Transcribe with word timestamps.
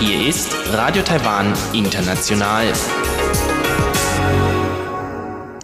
Hier 0.00 0.28
ist 0.28 0.50
Radio 0.72 1.04
Taiwan 1.04 1.52
International. 1.72 2.72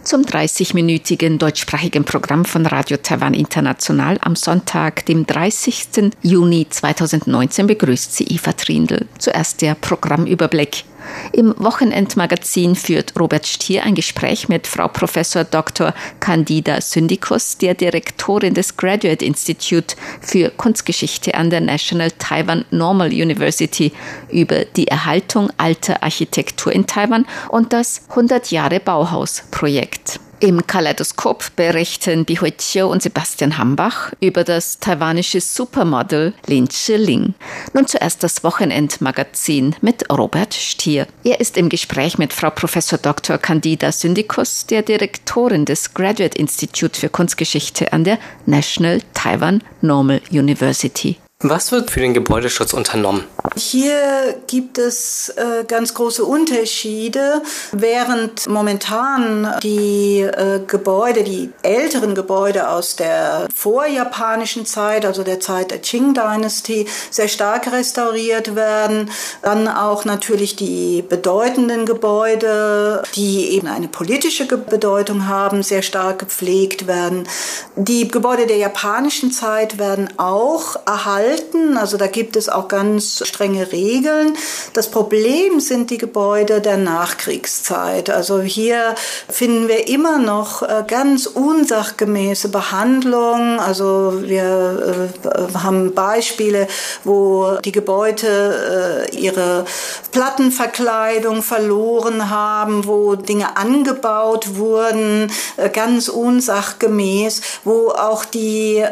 Zum 0.05 0.23
30-minütigen 0.23 1.39
deutschsprachigen 1.39 2.05
Programm 2.05 2.45
von 2.45 2.65
Radio 2.65 2.97
Taiwan 2.97 3.35
International 3.35 4.19
am 4.21 4.37
Sonntag, 4.37 5.05
dem 5.07 5.27
30. 5.27 6.13
Juni 6.23 6.69
2019, 6.71 7.67
begrüßt 7.67 8.15
sie 8.15 8.25
Eva 8.25 8.53
Trindl. 8.53 9.09
Zuerst 9.19 9.63
der 9.63 9.75
Programmüberblick. 9.75 10.85
Im 11.33 11.55
Wochenendmagazin 11.59 12.77
führt 12.77 13.19
Robert 13.19 13.47
Stier 13.47 13.85
ein 13.85 13.95
Gespräch 13.95 14.49
mit 14.49 14.67
Frau 14.67 14.89
Professor 14.89 15.45
Dr. 15.45 15.95
Candida 16.21 16.81
Syndikus, 16.81 17.59
der 17.59 17.75
Direktorin 17.75 18.55
des 18.55 18.77
Graduate 18.77 19.25
Institute 19.25 19.97
für 20.21 20.51
Kunstgeschichte 20.51 21.35
an 21.35 21.51
der 21.51 21.61
National 21.61 22.11
Taiwan 22.13 22.65
Normal 22.71 23.09
University 23.09 23.93
über 24.31 24.65
die 24.65 24.89
Erhaltung 24.89 25.51
alter 25.57 26.03
Architektur 26.03 26.73
in 26.73 26.87
Taiwan 26.87 27.27
und 27.49 27.73
das 27.73 28.03
100 28.11 28.51
Jahre 28.51 28.81
Bauhaus 28.81 29.43
Projekt. 29.51 30.20
Im 30.43 30.67
Kaleidoskop 30.67 31.55
berichten 31.55 32.25
Bihui 32.25 32.53
Chiu 32.57 32.87
und 32.87 33.03
Sebastian 33.03 33.59
Hambach 33.59 34.11
über 34.21 34.43
das 34.43 34.79
taiwanische 34.79 35.39
Supermodel 35.39 36.33
Lin 36.47 36.67
Chiling. 36.67 37.35
Nun 37.75 37.87
zuerst 37.87 38.23
das 38.23 38.43
Wochenendmagazin 38.43 39.77
mit 39.83 40.11
Robert 40.11 40.55
Stier. 40.55 41.07
Er 41.25 41.41
ist 41.41 41.59
im 41.59 41.69
Gespräch 41.69 42.17
mit 42.17 42.33
Frau 42.33 42.49
Prof. 42.49 42.73
Dr. 43.03 43.37
Candida 43.37 43.93
Syndikus, 43.93 44.65
der 44.65 44.81
Direktorin 44.81 45.67
des 45.67 45.93
Graduate 45.93 46.39
Institute 46.39 46.99
für 46.99 47.11
Kunstgeschichte 47.11 47.93
an 47.93 48.05
der 48.05 48.19
National 48.47 49.03
Taiwan 49.13 49.63
Normal 49.83 50.23
University. 50.31 51.19
Was 51.43 51.73
wird 51.73 51.91
für 51.91 52.01
den 52.01 52.13
Gebäudeschutz 52.13 52.75
unternommen? 52.75 53.25
Hier 53.57 54.35
gibt 54.47 54.77
es 54.77 55.31
äh, 55.31 55.65
ganz 55.67 55.95
große 55.95 56.23
Unterschiede. 56.23 57.41
Während 57.73 58.47
momentan 58.47 59.55
die 59.63 60.21
äh, 60.21 60.61
Gebäude, 60.67 61.25
die 61.25 61.51
älteren 61.63 62.15
Gebäude 62.15 62.69
aus 62.69 62.95
der 62.97 63.49
vorjapanischen 63.55 64.67
Zeit, 64.67 65.07
also 65.07 65.23
der 65.23 65.41
Zeit 65.41 65.71
der 65.71 65.79
Qing 65.79 66.13
Dynasty, 66.13 66.87
sehr 67.11 67.29
stark 67.29 67.73
restauriert 67.73 68.55
werden, 68.55 69.11
dann 69.41 69.67
auch 69.67 70.05
natürlich 70.05 70.57
die 70.57 71.01
bedeutenden 71.01 71.87
Gebäude, 71.87 73.03
die 73.15 73.53
eben 73.53 73.67
eine 73.67 73.89
politische 73.89 74.45
Bedeutung 74.45 75.27
haben, 75.27 75.63
sehr 75.63 75.81
stark 75.81 76.19
gepflegt 76.19 76.87
werden. 76.87 77.27
Die 77.77 78.09
Gebäude 78.09 78.47
der 78.47 78.59
japanischen 78.59 79.33
Zeit 79.33 79.79
werden 79.79 80.11
auch 80.19 80.77
erhalten 80.85 81.30
halten. 81.31 81.77
Also 81.77 81.97
da 81.97 82.07
gibt 82.07 82.37
es 82.37 82.49
auch 82.49 82.69
ganz 82.69 83.27
strenge 83.27 83.73
Regeln. 83.73 84.37
Das 84.73 84.91
Problem 84.91 85.61
sind 85.61 85.91
die 85.91 85.99
Gebäude 85.99 86.61
der 86.61 86.77
Nachkriegszeit. 86.77 88.11
Also 88.11 88.41
hier 88.41 88.95
finden 89.29 89.69
wir 89.69 89.89
immer 89.89 90.19
noch 90.19 90.63
äh, 90.63 90.85
ganz 90.87 91.27
unsachgemäße 91.27 92.49
Behandlung. 92.49 93.61
Also 93.61 94.23
wir 94.23 95.11
äh, 95.25 95.59
haben 95.59 95.95
Beispiele, 95.95 96.67
wo 97.05 97.59
die 97.65 97.73
Gebäude 97.73 99.07
äh, 99.11 99.17
ihre 99.17 99.65
Plattenverkleidung 100.13 101.43
verloren 101.43 102.31
haben, 102.31 102.87
wo 102.87 103.15
Dinge 103.15 103.57
angebaut 103.57 104.57
wurden, 104.57 105.31
ganz 105.73 106.09
unsachgemäß, 106.09 107.43
wo 107.65 107.91
auch 107.91 108.25
die, 108.25 108.85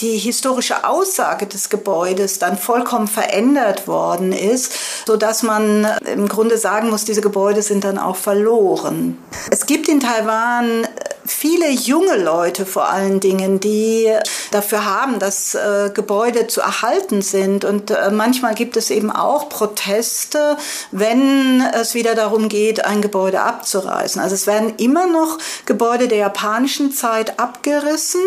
die 0.00 0.18
historische 0.18 0.86
Aussage 0.86 1.46
des 1.46 1.68
Gebäudes 1.68 1.85
Gebäudes 1.86 2.40
dann 2.40 2.58
vollkommen 2.58 3.06
verändert 3.06 3.86
worden 3.86 4.32
ist, 4.32 5.06
so 5.06 5.16
dass 5.16 5.44
man 5.44 5.86
im 6.12 6.26
Grunde 6.26 6.58
sagen 6.58 6.90
muss, 6.90 7.04
diese 7.04 7.20
Gebäude 7.20 7.62
sind 7.62 7.84
dann 7.84 7.96
auch 7.96 8.16
verloren. 8.16 9.16
Es 9.52 9.66
gibt 9.66 9.88
in 9.88 10.00
Taiwan 10.00 10.85
viele 11.26 11.70
junge 11.70 12.16
Leute 12.16 12.66
vor 12.66 12.88
allen 12.88 13.20
Dingen, 13.20 13.60
die 13.60 14.10
dafür 14.50 14.84
haben, 14.84 15.18
dass 15.18 15.54
äh, 15.54 15.90
Gebäude 15.92 16.46
zu 16.46 16.60
erhalten 16.60 17.22
sind. 17.22 17.64
Und 17.64 17.90
äh, 17.90 18.10
manchmal 18.10 18.54
gibt 18.54 18.76
es 18.76 18.90
eben 18.90 19.10
auch 19.10 19.48
Proteste, 19.48 20.56
wenn 20.90 21.60
es 21.60 21.94
wieder 21.94 22.14
darum 22.14 22.48
geht, 22.48 22.84
ein 22.84 23.02
Gebäude 23.02 23.40
abzureißen. 23.40 24.20
Also 24.20 24.34
es 24.34 24.46
werden 24.46 24.74
immer 24.78 25.06
noch 25.06 25.38
Gebäude 25.66 26.08
der 26.08 26.18
japanischen 26.18 26.92
Zeit 26.92 27.38
abgerissen. 27.38 28.22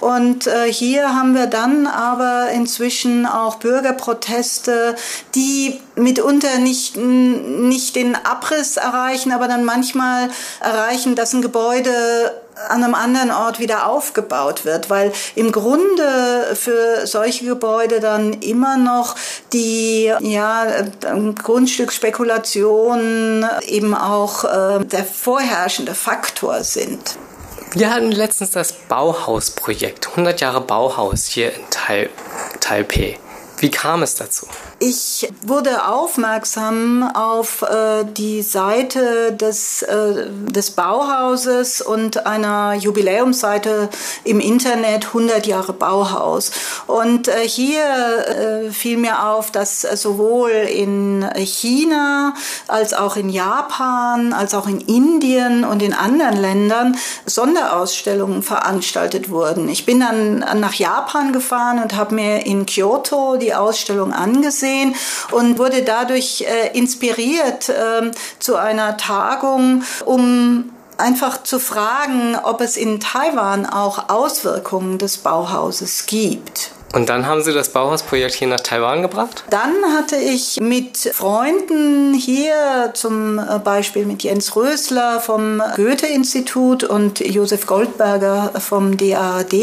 Und 0.00 0.46
äh, 0.46 0.72
hier 0.72 1.14
haben 1.14 1.34
wir 1.34 1.46
dann 1.46 1.86
aber 1.86 2.50
inzwischen 2.52 3.26
auch 3.26 3.56
Bürgerproteste, 3.56 4.96
die 5.34 5.80
mitunter 5.94 6.58
nicht, 6.58 6.96
nicht 6.96 7.96
den 7.96 8.14
Abriss 8.14 8.76
erreichen, 8.76 9.32
aber 9.32 9.48
dann 9.48 9.64
manchmal 9.64 10.28
erreichen, 10.60 11.14
dass 11.14 11.32
ein 11.32 11.42
Gebäude 11.42 12.32
an 12.68 12.84
einem 12.84 12.94
anderen 12.94 13.30
Ort 13.30 13.58
wieder 13.58 13.86
aufgebaut 13.86 14.64
wird, 14.64 14.90
weil 14.90 15.12
im 15.34 15.52
Grunde 15.52 16.54
für 16.54 17.06
solche 17.06 17.46
Gebäude 17.46 18.00
dann 18.00 18.34
immer 18.34 18.76
noch 18.76 19.16
die 19.52 20.12
ja, 20.20 20.66
Grundstücksspekulationen 21.42 23.46
eben 23.66 23.94
auch 23.94 24.44
äh, 24.44 24.84
der 24.84 25.04
vorherrschende 25.04 25.94
Faktor 25.94 26.62
sind. 26.62 27.16
Wir 27.74 27.90
hatten 27.90 28.12
letztens 28.12 28.50
das 28.50 28.74
Bauhausprojekt, 28.74 30.10
100 30.10 30.42
Jahre 30.42 30.60
Bauhaus 30.60 31.24
hier 31.24 31.54
in 31.54 31.62
Taipei. 32.60 33.18
Wie 33.58 33.70
kam 33.70 34.02
es 34.02 34.14
dazu? 34.14 34.46
Ich 34.84 35.32
wurde 35.42 35.86
aufmerksam 35.86 37.08
auf 37.14 37.62
äh, 37.62 38.04
die 38.04 38.42
Seite 38.42 39.30
des, 39.30 39.82
äh, 39.82 40.26
des 40.28 40.72
Bauhauses 40.72 41.80
und 41.82 42.26
einer 42.26 42.74
Jubiläumsseite 42.74 43.90
im 44.24 44.40
Internet 44.40 45.06
100 45.06 45.46
Jahre 45.46 45.72
Bauhaus. 45.72 46.50
Und 46.88 47.28
äh, 47.28 47.46
hier 47.46 47.84
äh, 47.84 48.70
fiel 48.72 48.96
mir 48.96 49.24
auf, 49.28 49.52
dass 49.52 49.82
sowohl 49.82 50.50
in 50.50 51.30
China 51.36 52.34
als 52.66 52.92
auch 52.92 53.14
in 53.14 53.28
Japan, 53.28 54.32
als 54.32 54.52
auch 54.52 54.66
in 54.66 54.80
Indien 54.80 55.64
und 55.64 55.80
in 55.80 55.94
anderen 55.94 56.36
Ländern 56.36 56.96
Sonderausstellungen 57.24 58.42
veranstaltet 58.42 59.30
wurden. 59.30 59.68
Ich 59.68 59.86
bin 59.86 60.00
dann 60.00 60.40
nach 60.58 60.74
Japan 60.74 61.32
gefahren 61.32 61.80
und 61.80 61.94
habe 61.94 62.16
mir 62.16 62.44
in 62.46 62.66
Kyoto 62.66 63.36
die 63.36 63.54
Ausstellung 63.54 64.12
angesehen 64.12 64.71
gesehen 64.72 64.94
und 65.30 65.58
wurde 65.58 65.82
dadurch 65.82 66.42
äh, 66.42 66.76
inspiriert 66.76 67.68
äh, 67.68 68.10
zu 68.38 68.56
einer 68.56 68.96
Tagung, 68.96 69.82
um 70.04 70.72
einfach 70.98 71.42
zu 71.42 71.58
fragen, 71.58 72.36
ob 72.42 72.60
es 72.60 72.76
in 72.76 73.00
Taiwan 73.00 73.66
auch 73.66 74.08
Auswirkungen 74.08 74.98
des 74.98 75.18
Bauhauses 75.18 76.06
gibt. 76.06 76.71
Und 76.92 77.08
dann 77.08 77.26
haben 77.26 77.42
Sie 77.42 77.54
das 77.54 77.70
Bauhausprojekt 77.70 78.34
hier 78.34 78.48
nach 78.48 78.60
Taiwan 78.60 79.00
gebracht? 79.00 79.44
Dann 79.48 79.72
hatte 79.96 80.16
ich 80.16 80.60
mit 80.60 80.98
Freunden 80.98 82.12
hier, 82.12 82.90
zum 82.92 83.38
äh, 83.38 83.58
Beispiel 83.58 84.04
mit 84.04 84.22
Jens 84.22 84.54
Rösler 84.56 85.20
vom 85.20 85.62
Goethe-Institut 85.76 86.84
und 86.84 87.20
Josef 87.20 87.66
Goldberger 87.66 88.52
vom 88.60 88.98
DAAD 88.98 89.54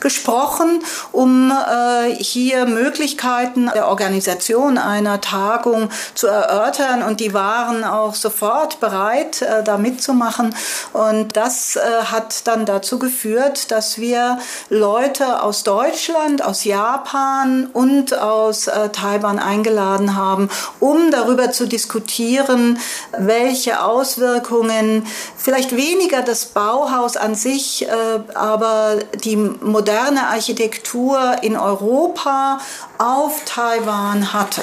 gesprochen, 0.00 0.82
um 1.12 1.52
äh, 1.52 2.12
hier 2.16 2.66
Möglichkeiten 2.66 3.70
der 3.72 3.86
Organisation 3.86 4.76
einer 4.76 5.20
Tagung 5.20 5.90
zu 6.16 6.26
erörtern. 6.26 7.04
Und 7.04 7.20
die 7.20 7.32
waren 7.34 7.84
auch 7.84 8.16
sofort 8.16 8.80
bereit, 8.80 9.42
äh, 9.42 9.62
da 9.62 9.78
mitzumachen. 9.78 10.52
Und 10.92 11.36
das 11.36 11.78
hat 12.04 12.46
dann 12.46 12.66
dazu 12.66 12.98
geführt, 12.98 13.70
dass 13.70 13.98
wir 13.98 14.38
Leute 14.70 15.42
aus 15.42 15.62
Deutschland, 15.62 16.44
aus 16.44 16.63
Japan 16.64 17.66
und 17.72 18.16
aus 18.18 18.66
äh, 18.66 18.88
Taiwan 18.90 19.38
eingeladen 19.38 20.16
haben, 20.16 20.48
um 20.80 21.10
darüber 21.10 21.50
zu 21.50 21.66
diskutieren, 21.66 22.78
welche 23.18 23.82
Auswirkungen 23.82 25.06
vielleicht 25.36 25.76
weniger 25.76 26.22
das 26.22 26.46
Bauhaus 26.46 27.16
an 27.16 27.34
sich, 27.34 27.86
äh, 27.86 27.90
aber 28.34 28.98
die 29.24 29.36
moderne 29.36 30.28
Architektur 30.28 31.36
in 31.42 31.56
Europa 31.56 32.58
auf 32.98 33.42
Taiwan 33.44 34.32
hatte. 34.32 34.62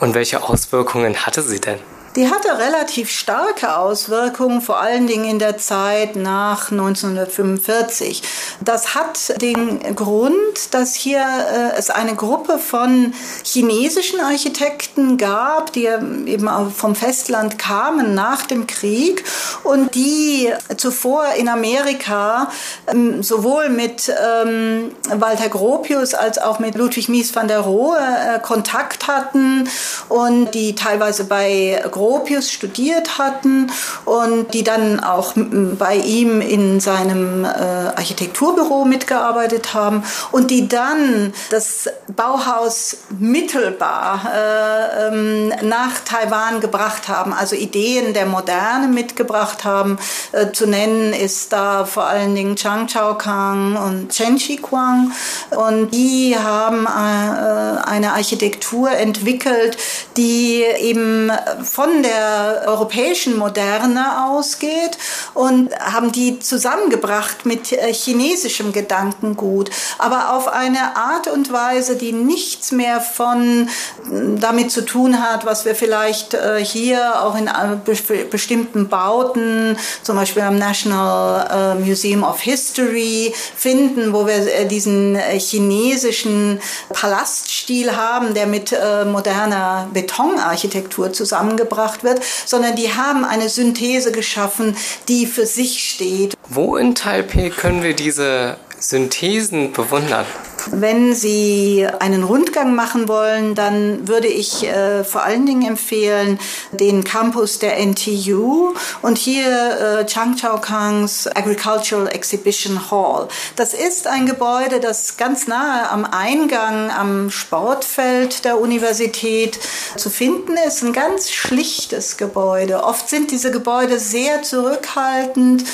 Und 0.00 0.14
welche 0.14 0.42
Auswirkungen 0.42 1.14
hatte 1.26 1.42
sie 1.42 1.60
denn? 1.60 1.78
Die 2.16 2.28
hatte 2.28 2.58
relativ 2.58 3.10
starke 3.10 3.76
Auswirkungen, 3.76 4.60
vor 4.60 4.80
allen 4.80 5.06
Dingen 5.06 5.24
in 5.24 5.38
der 5.38 5.56
Zeit 5.56 6.14
nach 6.14 6.70
1945. 6.70 8.22
Das 8.60 8.94
hat 8.94 9.40
den 9.40 9.96
Grund, 9.96 10.34
dass 10.72 10.94
hier 10.94 11.20
äh, 11.22 11.78
es 11.78 11.88
eine 11.88 12.14
Gruppe 12.14 12.58
von 12.58 13.14
chinesischen 13.44 14.20
Architekten 14.20 15.16
gab, 15.16 15.72
die 15.72 15.86
eben 15.86 16.48
vom 16.74 16.94
Festland 16.94 17.58
kamen 17.58 18.14
nach 18.14 18.44
dem 18.44 18.66
Krieg 18.66 19.24
und 19.64 19.94
die 19.94 20.52
zuvor 20.76 21.24
in 21.38 21.48
Amerika 21.48 22.50
ähm, 22.88 23.22
sowohl 23.22 23.70
mit 23.70 24.12
ähm, 24.22 24.92
Walter 25.14 25.48
Gropius 25.48 26.12
als 26.12 26.38
auch 26.38 26.58
mit 26.58 26.74
Ludwig 26.74 27.08
Mies 27.08 27.34
van 27.34 27.48
der 27.48 27.60
Rohe 27.60 27.96
äh, 27.96 28.38
Kontakt 28.40 29.06
hatten 29.08 29.68
und 30.10 30.50
die 30.52 30.74
teilweise 30.74 31.24
bei 31.24 31.82
Gropius 31.90 32.01
studiert 32.40 33.18
hatten 33.18 33.70
und 34.04 34.54
die 34.54 34.64
dann 34.64 35.00
auch 35.00 35.34
bei 35.78 35.96
ihm 35.96 36.40
in 36.40 36.80
seinem 36.80 37.44
äh, 37.44 37.48
Architekturbüro 37.48 38.84
mitgearbeitet 38.84 39.74
haben 39.74 40.02
und 40.30 40.50
die 40.50 40.68
dann 40.68 41.32
das 41.50 41.88
Bauhaus 42.14 42.98
mittelbar 43.18 44.30
äh, 44.32 45.08
ähm, 45.08 45.48
nach 45.62 46.00
Taiwan 46.04 46.60
gebracht 46.60 47.08
haben, 47.08 47.32
also 47.32 47.56
Ideen 47.56 48.14
der 48.14 48.26
Moderne 48.26 48.88
mitgebracht 48.88 49.64
haben. 49.64 49.98
Äh, 50.32 50.52
zu 50.52 50.66
nennen 50.66 51.12
ist 51.12 51.52
da 51.52 51.84
vor 51.84 52.04
allen 52.04 52.34
Dingen 52.34 52.56
Chang 52.56 52.86
Chao 52.86 53.16
Kang 53.16 53.76
und 53.76 54.10
Chen 54.10 54.38
Shi 54.38 54.56
Kuang 54.56 55.12
und 55.50 55.90
die 55.92 56.36
haben 56.36 56.86
äh, 56.86 57.80
eine 57.88 58.12
Architektur 58.12 58.90
entwickelt, 58.90 59.76
die 60.16 60.62
eben 60.80 61.30
von 61.62 61.91
der 62.00 62.62
europäischen 62.66 63.36
Moderne 63.36 64.26
ausgeht 64.28 64.96
und 65.34 65.74
haben 65.78 66.12
die 66.12 66.38
zusammengebracht 66.38 67.44
mit 67.44 67.72
äh, 67.72 67.92
chinesischem 67.92 68.72
Gedankengut, 68.72 69.70
aber 69.98 70.34
auf 70.34 70.48
eine 70.48 70.96
Art 70.96 71.26
und 71.26 71.52
Weise, 71.52 71.96
die 71.96 72.12
nichts 72.12 72.72
mehr 72.72 73.00
von 73.00 73.68
mm, 74.04 74.40
damit 74.40 74.70
zu 74.70 74.82
tun 74.86 75.20
hat, 75.22 75.44
was 75.44 75.64
wir 75.64 75.74
vielleicht 75.74 76.34
äh, 76.34 76.64
hier 76.64 77.22
auch 77.22 77.36
in 77.36 77.48
äh, 77.48 78.24
bestimmten 78.30 78.88
Bauten, 78.88 79.76
zum 80.02 80.16
Beispiel 80.16 80.42
am 80.42 80.58
National 80.58 81.76
Museum 81.78 82.22
of 82.22 82.40
History 82.40 83.34
finden, 83.56 84.12
wo 84.12 84.26
wir 84.26 84.64
diesen 84.66 85.18
chinesischen 85.18 86.60
Palaststil 86.92 87.96
haben, 87.96 88.34
der 88.34 88.46
mit 88.46 88.76
moderner 89.06 89.88
Betonarchitektur 89.92 91.12
zusammengebracht 91.12 91.81
wird, 92.02 92.22
sondern 92.46 92.76
die 92.76 92.94
haben 92.94 93.24
eine 93.24 93.48
Synthese 93.48 94.12
geschaffen, 94.12 94.76
die 95.08 95.26
für 95.26 95.46
sich 95.46 95.90
steht. 95.90 96.36
Wo 96.48 96.76
in 96.76 96.94
Taipei 96.94 97.50
können 97.50 97.82
wir 97.82 97.94
diese 97.94 98.56
Synthesen 98.78 99.72
bewundern? 99.72 100.26
Wenn 100.70 101.14
Sie 101.14 101.86
einen 101.98 102.22
Rundgang 102.22 102.74
machen 102.74 103.08
wollen, 103.08 103.54
dann 103.54 104.06
würde 104.06 104.28
ich 104.28 104.64
äh, 104.64 105.04
vor 105.04 105.22
allen 105.22 105.46
Dingen 105.46 105.66
empfehlen 105.66 106.38
den 106.72 107.04
Campus 107.04 107.58
der 107.58 107.78
NTU 107.78 108.74
und 109.02 109.18
hier 109.18 110.00
äh, 110.00 110.06
Chang 110.06 110.36
Chao 110.36 110.60
Kangs 110.60 111.26
Agricultural 111.26 112.08
Exhibition 112.08 112.90
Hall. 112.90 113.28
Das 113.56 113.74
ist 113.74 114.06
ein 114.06 114.26
Gebäude, 114.26 114.80
das 114.80 115.16
ganz 115.16 115.46
nahe 115.46 115.88
am 115.90 116.04
Eingang 116.04 116.90
am 116.90 117.30
Sportfeld 117.30 118.44
der 118.44 118.60
Universität 118.60 119.58
zu 119.96 120.10
finden 120.10 120.56
ist. 120.66 120.82
Ein 120.82 120.92
ganz 120.92 121.30
schlichtes 121.30 122.16
Gebäude. 122.16 122.84
Oft 122.84 123.08
sind 123.08 123.30
diese 123.30 123.50
Gebäude 123.50 123.98
sehr 123.98 124.42
zurückhaltend, 124.42 125.64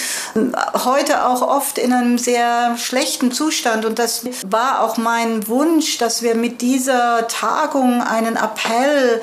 heute 0.85 1.27
auch 1.27 1.43
oft 1.43 1.79
in 1.79 1.93
einem 1.93 2.19
sehr 2.19 2.77
schlechten 2.79 3.33
Zustand 3.33 3.85
und 3.85 3.99
das 3.99 4.25
war 4.49 4.78
auch 4.81 4.97
mein 4.97 5.49
Wunsch, 5.49 5.99
dass 5.99 6.23
wir 6.23 6.35
mit 6.35 6.61
dieser 6.61 7.27
Tagung 7.29 8.03
einen 8.03 8.37
Appell 8.37 9.21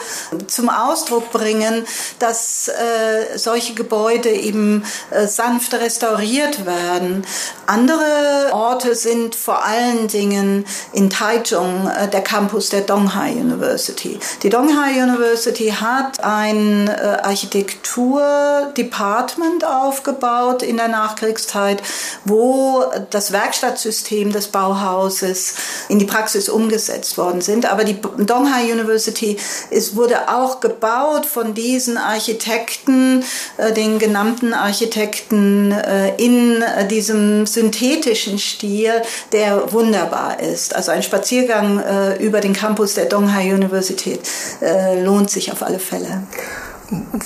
zum 0.47 0.69
Ausdruck 0.69 1.31
bringen, 1.31 1.85
dass 2.19 2.67
äh, 2.67 3.37
solche 3.37 3.73
Gebäude 3.73 4.29
eben 4.29 4.83
äh, 5.11 5.27
sanft 5.27 5.73
restauriert 5.73 6.65
werden. 6.65 7.25
Andere 7.67 8.49
Orte 8.51 8.95
sind 8.95 9.35
vor 9.35 9.63
allen 9.63 10.07
Dingen 10.07 10.65
in 10.93 11.09
Taichung 11.09 11.89
äh, 11.89 12.07
der 12.07 12.21
Campus 12.21 12.69
der 12.69 12.81
Donghai 12.81 13.31
University. 13.31 14.19
Die 14.43 14.49
Donghai 14.49 15.01
University 15.01 15.69
hat 15.69 16.23
ein 16.23 16.87
äh, 16.87 17.17
Architekturdepartment 17.23 19.65
aufgebaut 19.65 20.61
in 20.63 20.77
der 20.77 20.87
Nachkriegszeit, 20.87 21.81
wo 22.23 22.83
das 23.09 23.31
Werkstattsystem 23.31 24.31
des 24.31 24.47
Bauhauses 24.47 25.44
in 25.89 25.99
die 25.99 26.05
Praxis 26.05 26.49
umgesetzt 26.49 27.17
worden 27.17 27.41
sind. 27.41 27.71
Aber 27.71 27.83
die 27.83 27.97
Donghai 28.01 28.71
University 28.71 29.37
ist, 29.69 29.95
wurde 29.95 30.29
auch 30.29 30.59
gebaut 30.59 31.25
von 31.25 31.53
diesen 31.53 31.97
Architekten, 31.97 33.23
äh, 33.57 33.73
den 33.73 33.99
genannten 33.99 34.53
Architekten 34.53 35.71
äh, 35.71 36.15
in 36.17 36.61
äh, 36.61 36.87
diesem 36.87 37.45
synthetischen 37.45 38.39
Stil, 38.39 39.01
der 39.31 39.71
wunderbar 39.71 40.39
ist. 40.39 40.75
Also 40.75 40.91
ein 40.91 41.03
Spaziergang 41.03 41.79
äh, 41.79 42.23
über 42.23 42.41
den 42.41 42.53
Campus 42.53 42.95
der 42.95 43.05
Donghai 43.05 43.53
University 43.53 44.19
äh, 44.61 45.01
lohnt 45.03 45.29
sich 45.29 45.51
auf 45.51 45.61
alle 45.61 45.79
Fälle. 45.79 46.23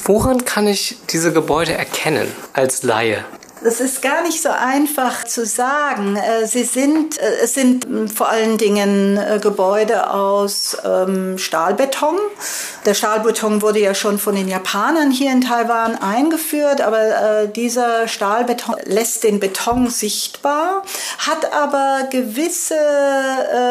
Woran 0.06 0.46
kann 0.46 0.68
ich 0.68 0.98
diese 1.10 1.34
Gebäude 1.34 1.74
erkennen 1.74 2.32
als 2.54 2.84
Laie? 2.84 3.26
Das 3.62 3.82
ist 3.82 4.02
gar 4.02 4.22
nicht 4.24 4.42
so 4.42 4.50
einfach 4.50 5.26
zu 5.26 5.46
sagen. 5.46 6.16
Äh, 6.16 6.48
sie 6.48 6.64
sind, 6.64 7.20
äh, 7.20 7.40
es 7.44 7.56
sind 7.56 7.86
hm, 7.86 8.08
vor 8.08 8.30
allen 8.30 8.58
Dingen 8.58 9.18
äh, 9.18 9.40
Gebäude 9.42 10.12
aus 10.14 10.78
ähm, 10.86 11.38
Stahlbeton. 11.38 12.16
Der 12.86 12.94
Stahlbeton 12.94 13.62
wurde 13.62 13.80
ja 13.80 13.94
schon 13.94 14.18
von 14.18 14.36
den 14.36 14.48
Japanern 14.48 15.12
hier 15.12 15.32
in 15.32 15.42
Taiwan 15.42 15.98
eingeführt, 15.98 16.80
aber 16.80 17.48
dieser 17.48 18.08
Stahlbeton 18.08 18.76
lässt 18.86 19.24
den 19.24 19.40
Beton 19.40 19.90
sichtbar, 19.90 20.84
hat 21.18 21.52
aber 21.54 22.08
gewisse 22.10 22.76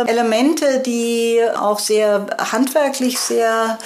Elemente, 0.07 0.81
die 0.81 1.41
auch 1.59 1.79
sehr 1.79 2.27
handwerklich 2.39 3.19
sehr 3.19 3.79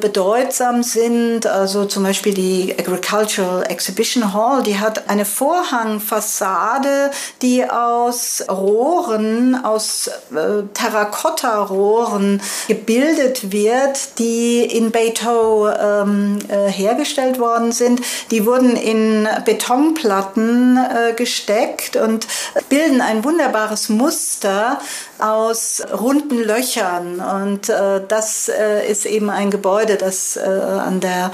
bedeutsam 0.00 0.82
sind. 0.82 1.46
Also 1.46 1.84
zum 1.84 2.02
Beispiel 2.02 2.32
die 2.32 2.74
Agricultural 2.78 3.64
Exhibition 3.68 4.32
Hall, 4.32 4.62
die 4.62 4.78
hat 4.78 5.08
eine 5.10 5.25
Vorhangfassade, 5.26 7.10
die 7.42 7.68
aus 7.68 8.44
Rohren, 8.48 9.54
aus 9.62 10.08
äh, 10.34 10.62
Terrakotta-Rohren 10.72 12.40
gebildet 12.68 13.52
wird, 13.52 14.18
die 14.18 14.62
in 14.62 14.90
Beito 14.90 15.68
ähm, 15.68 16.38
äh, 16.48 16.70
hergestellt 16.70 17.38
worden 17.38 17.72
sind. 17.72 18.00
Die 18.30 18.46
wurden 18.46 18.76
in 18.76 19.28
Betonplatten 19.44 20.78
äh, 20.78 21.12
gesteckt 21.14 21.96
und 21.96 22.26
bilden 22.68 23.00
ein 23.00 23.24
wunderbares 23.24 23.88
Muster 23.88 24.78
aus 25.18 25.82
runden 25.92 26.42
Löchern. 26.42 27.20
Und 27.20 27.68
äh, 27.68 28.00
das 28.06 28.48
äh, 28.48 28.90
ist 28.90 29.06
eben 29.06 29.30
ein 29.30 29.50
Gebäude, 29.50 29.96
das 29.96 30.36
äh, 30.36 30.40
an 30.40 31.00
der 31.00 31.30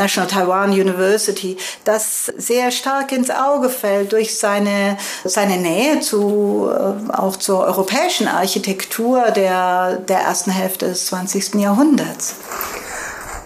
National 0.00 0.28
Taiwan 0.28 0.70
University, 0.70 1.58
das 1.84 2.32
sehr 2.36 2.70
stark 2.70 3.12
ins 3.12 3.30
Auge 3.30 3.68
fällt 3.68 4.12
durch 4.12 4.36
seine, 4.36 4.96
seine 5.24 5.58
Nähe 5.58 6.00
zu, 6.00 6.70
äh, 6.72 7.12
auch 7.12 7.36
zur 7.36 7.60
europäischen 7.60 8.26
Architektur 8.26 9.30
der, 9.30 9.96
der 9.96 10.20
ersten 10.20 10.50
Hälfte 10.50 10.86
des 10.86 11.06
20. 11.06 11.60
Jahrhunderts. 11.60 12.36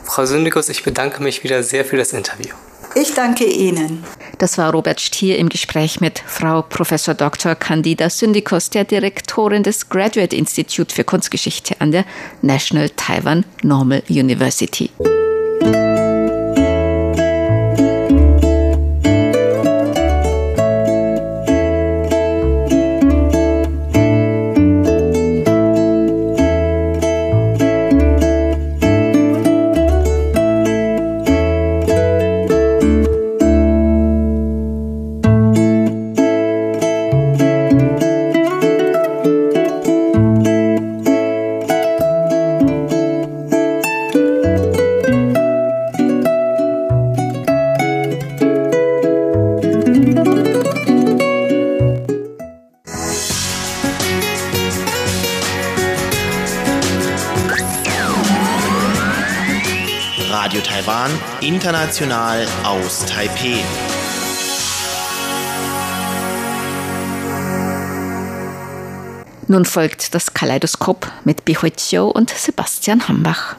Frau 0.05 0.25
Syndikus, 0.27 0.69
ich 0.69 0.85
bedanke 0.85 1.23
mich 1.23 1.43
wieder 1.43 1.65
sehr 1.65 1.85
für 1.85 1.97
das 1.97 2.13
Interview. 2.13 2.55
Ich 2.95 3.15
danke 3.15 3.45
Ihnen. 3.45 4.05
Das 4.39 4.57
war 4.57 4.71
Robert 4.71 5.01
Stier 5.01 5.39
im 5.39 5.49
Gespräch 5.49 6.01
mit 6.01 6.23
Frau 6.25 6.63
Prof. 6.63 6.91
Dr. 7.17 7.57
Candida 7.57 8.09
Syndikos, 8.09 8.71
der 8.71 8.85
Direktorin 8.85 9.65
des 9.65 9.89
Graduate 9.89 10.37
Institute 10.37 10.95
für 10.95 11.03
Kunstgeschichte 11.03 11.75
an 11.81 11.91
der 11.91 12.05
National 12.43 12.91
Taiwan 12.91 13.45
Normal 13.63 14.05
University. 14.09 14.91
International 61.45 62.47
aus 62.63 63.05
Taipeh. 63.05 63.59
Nun 69.47 69.67
folgt 69.67 70.15
das 70.15 70.33
Kaleidoskop 70.33 71.07
mit 71.25 71.45
Bihuizio 71.45 72.09
und 72.09 72.31
Sebastian 72.31 73.09
Hambach. 73.09 73.57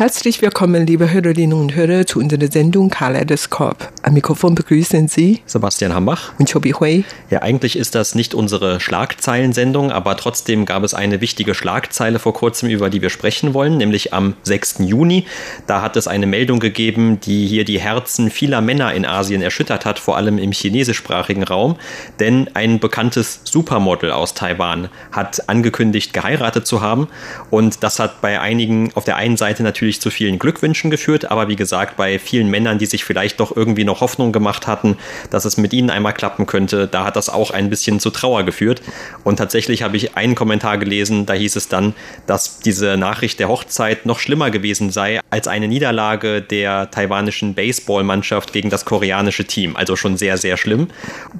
Herzlich 0.00 0.40
willkommen, 0.40 0.86
liebe 0.86 1.12
Hörerinnen 1.12 1.52
und 1.52 1.74
Hörer, 1.74 2.06
zu 2.06 2.20
unserer 2.20 2.50
Sendung 2.50 2.88
Kaleidoskop. 2.88 3.92
Am 4.02 4.14
Mikrofon 4.14 4.54
begrüßen 4.54 5.08
Sie 5.08 5.42
Sebastian 5.44 5.92
Hambach 5.92 6.32
und 6.38 6.50
Chobi 6.50 6.72
Hui. 6.72 7.04
Ja, 7.28 7.42
eigentlich 7.42 7.76
ist 7.76 7.94
das 7.94 8.14
nicht 8.14 8.32
unsere 8.32 8.80
Schlagzeilensendung, 8.80 9.92
aber 9.92 10.16
trotzdem 10.16 10.64
gab 10.64 10.84
es 10.84 10.94
eine 10.94 11.20
wichtige 11.20 11.54
Schlagzeile 11.54 12.18
vor 12.18 12.32
kurzem, 12.32 12.70
über 12.70 12.88
die 12.88 13.02
wir 13.02 13.10
sprechen 13.10 13.52
wollen, 13.52 13.76
nämlich 13.76 14.14
am 14.14 14.36
6. 14.44 14.76
Juni. 14.78 15.26
Da 15.66 15.82
hat 15.82 15.98
es 15.98 16.08
eine 16.08 16.26
Meldung 16.26 16.60
gegeben, 16.60 17.20
die 17.20 17.46
hier 17.46 17.66
die 17.66 17.78
Herzen 17.78 18.30
vieler 18.30 18.62
Männer 18.62 18.94
in 18.94 19.04
Asien 19.04 19.42
erschüttert 19.42 19.84
hat, 19.84 19.98
vor 19.98 20.16
allem 20.16 20.38
im 20.38 20.52
chinesischsprachigen 20.52 21.42
Raum. 21.42 21.76
Denn 22.18 22.48
ein 22.54 22.80
bekanntes 22.80 23.42
Supermodel 23.44 24.12
aus 24.12 24.32
Taiwan 24.32 24.88
hat 25.12 25.46
angekündigt, 25.50 26.14
geheiratet 26.14 26.66
zu 26.66 26.80
haben. 26.80 27.08
Und 27.50 27.82
das 27.82 27.98
hat 27.98 28.22
bei 28.22 28.40
einigen 28.40 28.92
auf 28.94 29.04
der 29.04 29.16
einen 29.16 29.36
Seite 29.36 29.62
natürlich 29.62 29.89
natürlich 29.90 30.00
zu 30.00 30.10
vielen 30.10 30.38
Glückwünschen 30.38 30.90
geführt, 30.90 31.30
aber 31.30 31.48
wie 31.48 31.56
gesagt, 31.56 31.96
bei 31.96 32.20
vielen 32.20 32.48
Männern, 32.48 32.78
die 32.78 32.86
sich 32.86 33.04
vielleicht 33.04 33.40
doch 33.40 33.56
irgendwie 33.56 33.84
noch 33.84 34.00
Hoffnung 34.00 34.30
gemacht 34.30 34.68
hatten, 34.68 34.96
dass 35.30 35.44
es 35.44 35.56
mit 35.56 35.72
ihnen 35.72 35.90
einmal 35.90 36.14
klappen 36.14 36.46
könnte, 36.46 36.86
da 36.86 37.04
hat 37.04 37.16
das 37.16 37.28
auch 37.28 37.50
ein 37.50 37.70
bisschen 37.70 37.98
zu 37.98 38.10
Trauer 38.10 38.44
geführt. 38.44 38.82
Und 39.24 39.36
tatsächlich 39.36 39.82
habe 39.82 39.96
ich 39.96 40.16
einen 40.16 40.36
Kommentar 40.36 40.78
gelesen, 40.78 41.26
da 41.26 41.32
hieß 41.32 41.56
es 41.56 41.66
dann, 41.66 41.94
dass 42.26 42.60
diese 42.60 42.96
Nachricht 42.96 43.40
der 43.40 43.48
Hochzeit 43.48 44.06
noch 44.06 44.20
schlimmer 44.20 44.50
gewesen 44.50 44.90
sei 44.90 45.20
als 45.30 45.48
eine 45.48 45.66
Niederlage 45.66 46.40
der 46.40 46.90
taiwanischen 46.90 47.54
Baseballmannschaft 47.54 48.52
gegen 48.52 48.70
das 48.70 48.84
koreanische 48.84 49.44
Team. 49.44 49.74
Also 49.74 49.96
schon 49.96 50.16
sehr, 50.16 50.38
sehr 50.38 50.56
schlimm. 50.56 50.88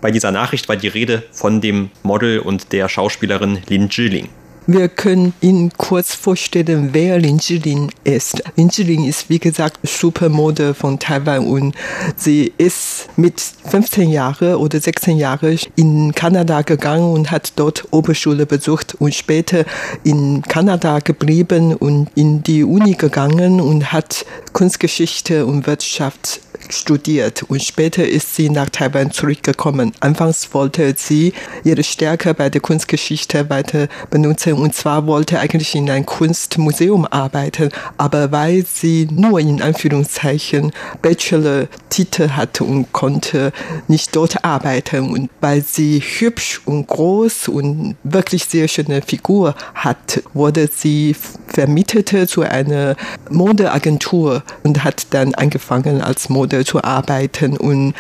Bei 0.01 0.11
dieser 0.11 0.33
Nachricht 0.33 0.69
war 0.69 0.77
die 0.77 0.89
Rede 0.89 1.23
von 1.31 1.61
dem 1.61 1.91
Model 2.03 2.41
und 2.41 2.73
der 2.73 2.89
Schauspielerin 2.89 3.59
Lin 3.69 3.91
Zhiling. 3.91 4.29
Wir 4.73 4.89
können 4.89 5.35
Ihnen 5.41 5.73
kurz 5.77 6.15
vorstellen, 6.15 6.91
wer 6.93 7.19
Lin 7.19 7.41
Zhilin 7.41 7.91
ist. 8.05 8.41
Lin 8.55 8.71
Zhilin 8.71 9.05
ist, 9.05 9.29
wie 9.29 9.41
gesagt, 9.41 9.81
Supermodel 9.83 10.75
von 10.75 11.01
Taiwan 11.01 11.45
und 11.45 11.75
sie 12.15 12.53
ist 12.57 13.09
mit 13.17 13.41
15 13.41 14.11
Jahren 14.11 14.55
oder 14.55 14.79
16 14.79 15.17
Jahren 15.17 15.59
in 15.75 16.15
Kanada 16.15 16.63
gegangen 16.63 17.13
und 17.13 17.33
hat 17.33 17.55
dort 17.57 17.89
Oberschule 17.91 18.47
besucht 18.47 18.95
und 19.01 19.13
später 19.13 19.65
in 20.05 20.43
Kanada 20.43 21.01
geblieben 21.01 21.75
und 21.75 22.09
in 22.15 22.45
die 22.45 22.63
Uni 22.63 22.95
gegangen 22.95 23.61
und 23.61 23.91
hat 23.91 24.25
Kunstgeschichte 24.53 25.47
und 25.47 25.67
Wirtschaft 25.67 26.43
studiert 26.73 27.43
und 27.45 27.63
später 27.63 28.07
ist 28.07 28.35
sie 28.35 28.51
nach 28.51 28.69
Taiwan 28.69 29.11
zurückgekommen. 29.11 29.93
Anfangs 30.01 30.53
wollte 30.53 30.95
sie 30.97 31.33
ihre 31.65 31.83
Stärke 31.83 32.35
bei 32.35 32.51
der 32.51 32.61
Kunstgeschichte 32.61 33.51
weiter 33.51 33.89
benutzen 34.11 34.55
und 34.55 34.75
zwar 34.75 35.07
wollte 35.07 35.39
eigentlich 35.39 35.75
in 35.75 35.91
ein 35.91 36.07
Kunstmuseum 36.07 37.07
arbeiten, 37.07 37.71
aber 37.97 38.33
weil 38.33 38.65
sie 38.67 39.09
nur 39.11 39.41
in 39.41 39.63
Anführungszeichen 39.63 40.73
Bachelor-Titel 41.03 42.31
hatte 42.31 42.65
und 42.65 42.93
konnte 42.93 43.53
nicht 43.89 44.15
dort 44.15 44.45
arbeiten 44.45 45.11
und 45.11 45.31
weil 45.41 45.63
sie 45.63 46.01
hübsch 46.01 46.61
und 46.65 46.87
groß 46.87 47.49
und 47.49 47.97
wirklich 48.05 48.45
sehr 48.45 48.69
schöne 48.69 49.03
Figur 49.03 49.55
hat, 49.75 50.23
wurde 50.35 50.69
sie 50.73 51.17
vermittete 51.47 52.27
zu 52.27 52.43
einer 52.43 52.97
Modeagentur 53.31 54.43
und 54.63 54.85
hat 54.85 55.07
dann 55.11 55.35
angefangen 55.35 56.01
als 56.01 56.29
Mode 56.29 56.60
zu 56.65 56.83
arbeiten 56.83 57.57
und 57.57 57.95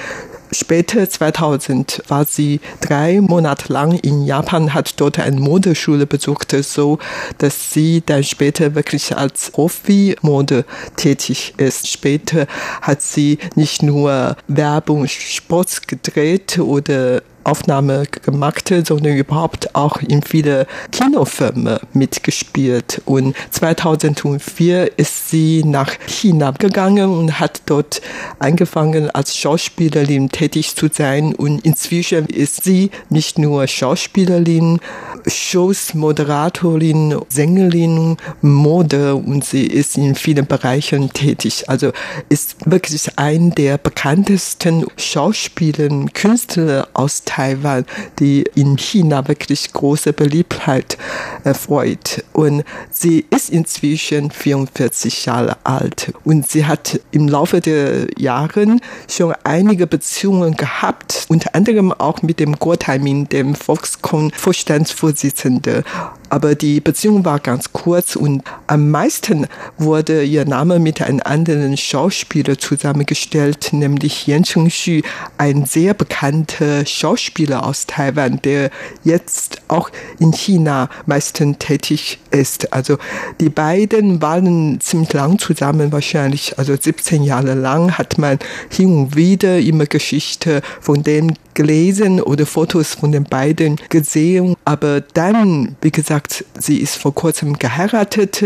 Später 0.52 1.08
2000 1.08 2.02
war 2.08 2.24
sie 2.24 2.60
drei 2.80 3.20
Monate 3.20 3.72
lang 3.72 3.92
in 4.00 4.24
Japan, 4.24 4.74
hat 4.74 5.00
dort 5.00 5.20
eine 5.20 5.40
Modeschule 5.40 6.06
besucht, 6.06 6.56
so 6.62 6.98
dass 7.38 7.72
sie 7.72 8.02
dann 8.04 8.24
später 8.24 8.74
wirklich 8.74 9.16
als 9.16 9.52
Profi-Mode 9.52 10.64
tätig 10.96 11.54
ist. 11.56 11.88
Später 11.88 12.48
hat 12.82 13.00
sie 13.00 13.38
nicht 13.54 13.84
nur 13.84 14.36
Werbung, 14.48 15.06
Sports 15.06 15.82
gedreht 15.82 16.58
oder 16.58 17.22
Aufnahme 17.44 18.04
gemacht, 18.06 18.72
sondern 18.84 19.16
überhaupt 19.16 19.74
auch 19.74 19.98
in 20.02 20.22
viele 20.22 20.66
Kinofilme 20.92 21.80
mitgespielt. 21.92 23.02
Und 23.04 23.34
2004 23.50 24.98
ist 24.98 25.30
sie 25.30 25.62
nach 25.64 25.92
China 26.06 26.52
gegangen 26.52 27.10
und 27.10 27.40
hat 27.40 27.62
dort 27.66 28.02
angefangen 28.38 29.10
als 29.10 29.36
Schauspielerin 29.36 30.28
tätig 30.28 30.76
zu 30.76 30.88
sein. 30.92 31.34
Und 31.34 31.64
inzwischen 31.64 32.26
ist 32.26 32.64
sie 32.64 32.90
nicht 33.08 33.38
nur 33.38 33.66
Schauspielerin, 33.66 34.80
Shows, 35.26 35.94
Moderatorin, 35.94 37.20
Sängerin, 37.28 38.16
Mode 38.40 39.14
und 39.14 39.44
sie 39.44 39.66
ist 39.66 39.96
in 39.96 40.14
vielen 40.14 40.46
Bereichen 40.46 41.12
tätig. 41.12 41.64
Also 41.68 41.92
ist 42.28 42.56
wirklich 42.64 43.18
ein 43.18 43.50
der 43.54 43.78
bekanntesten 43.78 44.86
Schauspieler, 44.96 46.06
Künstler 46.12 46.88
aus 46.94 47.24
Taiwan, 47.30 47.86
die 48.18 48.44
in 48.54 48.76
China 48.76 49.26
wirklich 49.28 49.72
große 49.72 50.12
Beliebtheit 50.12 50.98
erfreut. 51.44 52.24
Und 52.32 52.64
sie 52.90 53.24
ist 53.30 53.50
inzwischen 53.50 54.32
44 54.32 55.26
Jahre 55.26 55.56
alt 55.62 56.12
und 56.24 56.48
sie 56.48 56.66
hat 56.66 56.98
im 57.12 57.28
Laufe 57.28 57.60
der 57.60 58.08
Jahre 58.18 58.78
schon 59.08 59.32
einige 59.44 59.86
Beziehungen 59.86 60.56
gehabt, 60.56 61.26
unter 61.28 61.54
anderem 61.54 61.92
auch 61.92 62.22
mit 62.22 62.40
dem 62.40 62.58
Guo 62.58 62.74
Taimin, 62.74 63.28
dem 63.28 63.54
Volkskongress-Vorstandsvorsitzenden 63.54 65.84
aber 66.30 66.54
die 66.54 66.80
Beziehung 66.80 67.24
war 67.24 67.40
ganz 67.40 67.72
kurz 67.72 68.16
und 68.16 68.42
am 68.68 68.90
meisten 68.90 69.46
wurde 69.78 70.22
ihr 70.22 70.44
Name 70.46 70.78
mit 70.78 71.02
einem 71.02 71.20
anderen 71.24 71.76
Schauspieler 71.76 72.56
zusammengestellt, 72.58 73.72
nämlich 73.72 74.26
Yan 74.26 74.44
Chengxu, 74.44 75.02
ein 75.38 75.66
sehr 75.66 75.92
bekannter 75.92 76.86
Schauspieler 76.86 77.66
aus 77.66 77.86
Taiwan, 77.86 78.40
der 78.42 78.70
jetzt 79.04 79.60
auch 79.68 79.90
in 80.18 80.32
China 80.32 80.88
meistens 81.06 81.58
tätig 81.58 82.18
ist. 82.30 82.72
Also 82.72 82.96
die 83.40 83.50
beiden 83.50 84.22
waren 84.22 84.80
ziemlich 84.80 85.12
lang 85.12 85.38
zusammen, 85.38 85.90
wahrscheinlich 85.92 86.58
also 86.58 86.76
17 86.76 87.24
Jahre 87.24 87.54
lang 87.54 87.98
hat 87.98 88.18
man 88.18 88.38
hin 88.70 88.96
und 88.96 89.16
wieder 89.16 89.58
immer 89.58 89.86
Geschichte 89.86 90.62
von 90.80 91.02
dem 91.02 91.34
gelesen 91.60 92.22
oder 92.22 92.46
Fotos 92.46 92.94
von 92.94 93.12
den 93.12 93.24
beiden 93.24 93.76
gesehen. 93.90 94.56
Aber 94.64 95.02
dann, 95.02 95.76
wie 95.82 95.90
gesagt, 95.90 96.44
sie 96.58 96.78
ist 96.78 96.96
vor 96.96 97.14
kurzem 97.14 97.58
geheiratet 97.58 98.42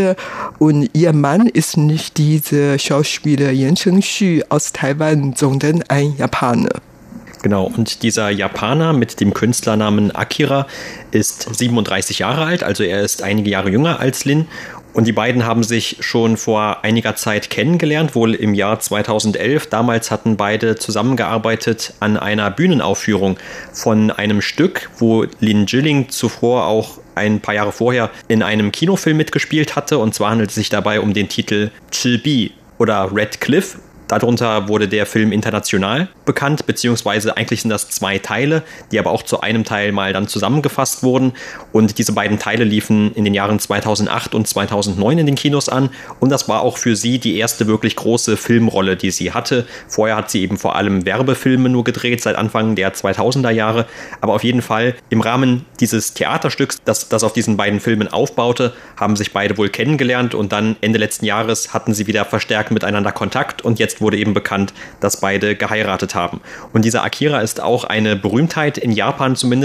und 0.58 0.90
ihr 0.94 1.12
Mann 1.12 1.46
ist 1.46 1.76
nicht 1.76 2.18
dieser 2.18 2.76
Schauspieler 2.76 3.52
Yan 3.52 3.76
Chengxu 3.76 4.40
aus 4.48 4.72
Taiwan, 4.72 5.34
sondern 5.36 5.84
ein 5.88 6.16
Japaner. 6.16 6.80
Genau, 7.42 7.70
und 7.76 8.02
dieser 8.02 8.30
Japaner 8.30 8.92
mit 8.94 9.20
dem 9.20 9.32
Künstlernamen 9.32 10.10
Akira 10.10 10.66
ist 11.10 11.54
37 11.54 12.20
Jahre 12.20 12.46
alt, 12.46 12.64
also 12.64 12.82
er 12.82 13.02
ist 13.02 13.22
einige 13.22 13.50
Jahre 13.50 13.70
jünger 13.70 14.00
als 14.00 14.24
Lin 14.24 14.46
und 14.94 15.06
die 15.06 15.12
beiden 15.12 15.44
haben 15.44 15.64
sich 15.64 15.96
schon 16.00 16.36
vor 16.36 16.84
einiger 16.84 17.16
Zeit 17.16 17.50
kennengelernt, 17.50 18.14
wohl 18.14 18.34
im 18.34 18.54
Jahr 18.54 18.78
2011. 18.78 19.66
Damals 19.66 20.10
hatten 20.10 20.36
beide 20.36 20.76
zusammengearbeitet 20.76 21.94
an 22.00 22.16
einer 22.16 22.50
Bühnenaufführung 22.50 23.36
von 23.72 24.12
einem 24.12 24.40
Stück, 24.40 24.90
wo 24.98 25.26
Lin 25.40 25.66
Jilling 25.66 26.08
zuvor 26.08 26.66
auch 26.66 26.98
ein 27.16 27.40
paar 27.40 27.54
Jahre 27.54 27.72
vorher 27.72 28.10
in 28.28 28.42
einem 28.42 28.70
Kinofilm 28.72 29.16
mitgespielt 29.16 29.76
hatte. 29.76 29.98
Und 29.98 30.14
zwar 30.14 30.30
handelt 30.30 30.50
es 30.50 30.54
sich 30.54 30.68
dabei 30.68 31.00
um 31.00 31.12
den 31.12 31.28
Titel 31.28 31.70
Chibi 31.90 32.52
oder 32.78 33.10
Red 33.12 33.40
Cliff 33.40 33.78
Darunter 34.08 34.68
wurde 34.68 34.88
der 34.88 35.06
Film 35.06 35.32
international 35.32 36.08
bekannt, 36.24 36.66
beziehungsweise 36.66 37.36
eigentlich 37.36 37.62
sind 37.62 37.70
das 37.70 37.88
zwei 37.88 38.18
Teile, 38.18 38.62
die 38.92 38.98
aber 38.98 39.10
auch 39.10 39.22
zu 39.22 39.40
einem 39.40 39.64
Teil 39.64 39.92
mal 39.92 40.12
dann 40.12 40.28
zusammengefasst 40.28 41.02
wurden. 41.02 41.32
Und 41.72 41.98
diese 41.98 42.12
beiden 42.12 42.38
Teile 42.38 42.64
liefen 42.64 43.12
in 43.14 43.24
den 43.24 43.34
Jahren 43.34 43.58
2008 43.58 44.34
und 44.34 44.46
2009 44.46 45.18
in 45.18 45.26
den 45.26 45.34
Kinos 45.34 45.68
an. 45.68 45.90
Und 46.20 46.30
das 46.30 46.48
war 46.48 46.60
auch 46.60 46.76
für 46.76 46.96
sie 46.96 47.18
die 47.18 47.38
erste 47.38 47.66
wirklich 47.66 47.96
große 47.96 48.36
Filmrolle, 48.36 48.96
die 48.96 49.10
sie 49.10 49.32
hatte. 49.32 49.66
Vorher 49.88 50.16
hat 50.16 50.30
sie 50.30 50.42
eben 50.42 50.58
vor 50.58 50.76
allem 50.76 51.06
Werbefilme 51.06 51.68
nur 51.68 51.84
gedreht, 51.84 52.22
seit 52.22 52.36
Anfang 52.36 52.74
der 52.74 52.94
2000er 52.94 53.50
Jahre. 53.50 53.86
Aber 54.20 54.34
auf 54.34 54.44
jeden 54.44 54.62
Fall 54.62 54.94
im 55.08 55.20
Rahmen 55.20 55.64
dieses 55.80 56.14
Theaterstücks, 56.14 56.82
das, 56.84 57.08
das 57.08 57.24
auf 57.24 57.32
diesen 57.32 57.56
beiden 57.56 57.80
Filmen 57.80 58.08
aufbaute, 58.08 58.74
haben 58.98 59.16
sich 59.16 59.32
beide 59.32 59.56
wohl 59.56 59.70
kennengelernt 59.70 60.34
und 60.34 60.52
dann 60.52 60.76
Ende 60.80 60.98
letzten 60.98 61.24
Jahres 61.24 61.72
hatten 61.72 61.94
sie 61.94 62.06
wieder 62.06 62.24
verstärkt 62.24 62.70
miteinander 62.70 63.12
Kontakt 63.12 63.62
und 63.62 63.78
jetzt 63.78 63.93
jetzt 63.94 64.00
wurde 64.00 64.16
eben 64.16 64.34
bekannt, 64.34 64.72
dass 65.00 65.20
beide 65.20 65.54
geheiratet 65.54 66.14
haben. 66.14 66.40
Und 66.72 66.84
dieser 66.84 67.04
Akira 67.04 67.40
ist 67.40 67.60
auch 67.60 67.84
eine 67.84 68.16
Berühmtheit 68.16 68.76
in 68.78 68.92
Japan 68.92 69.36
zumindest 69.36 69.64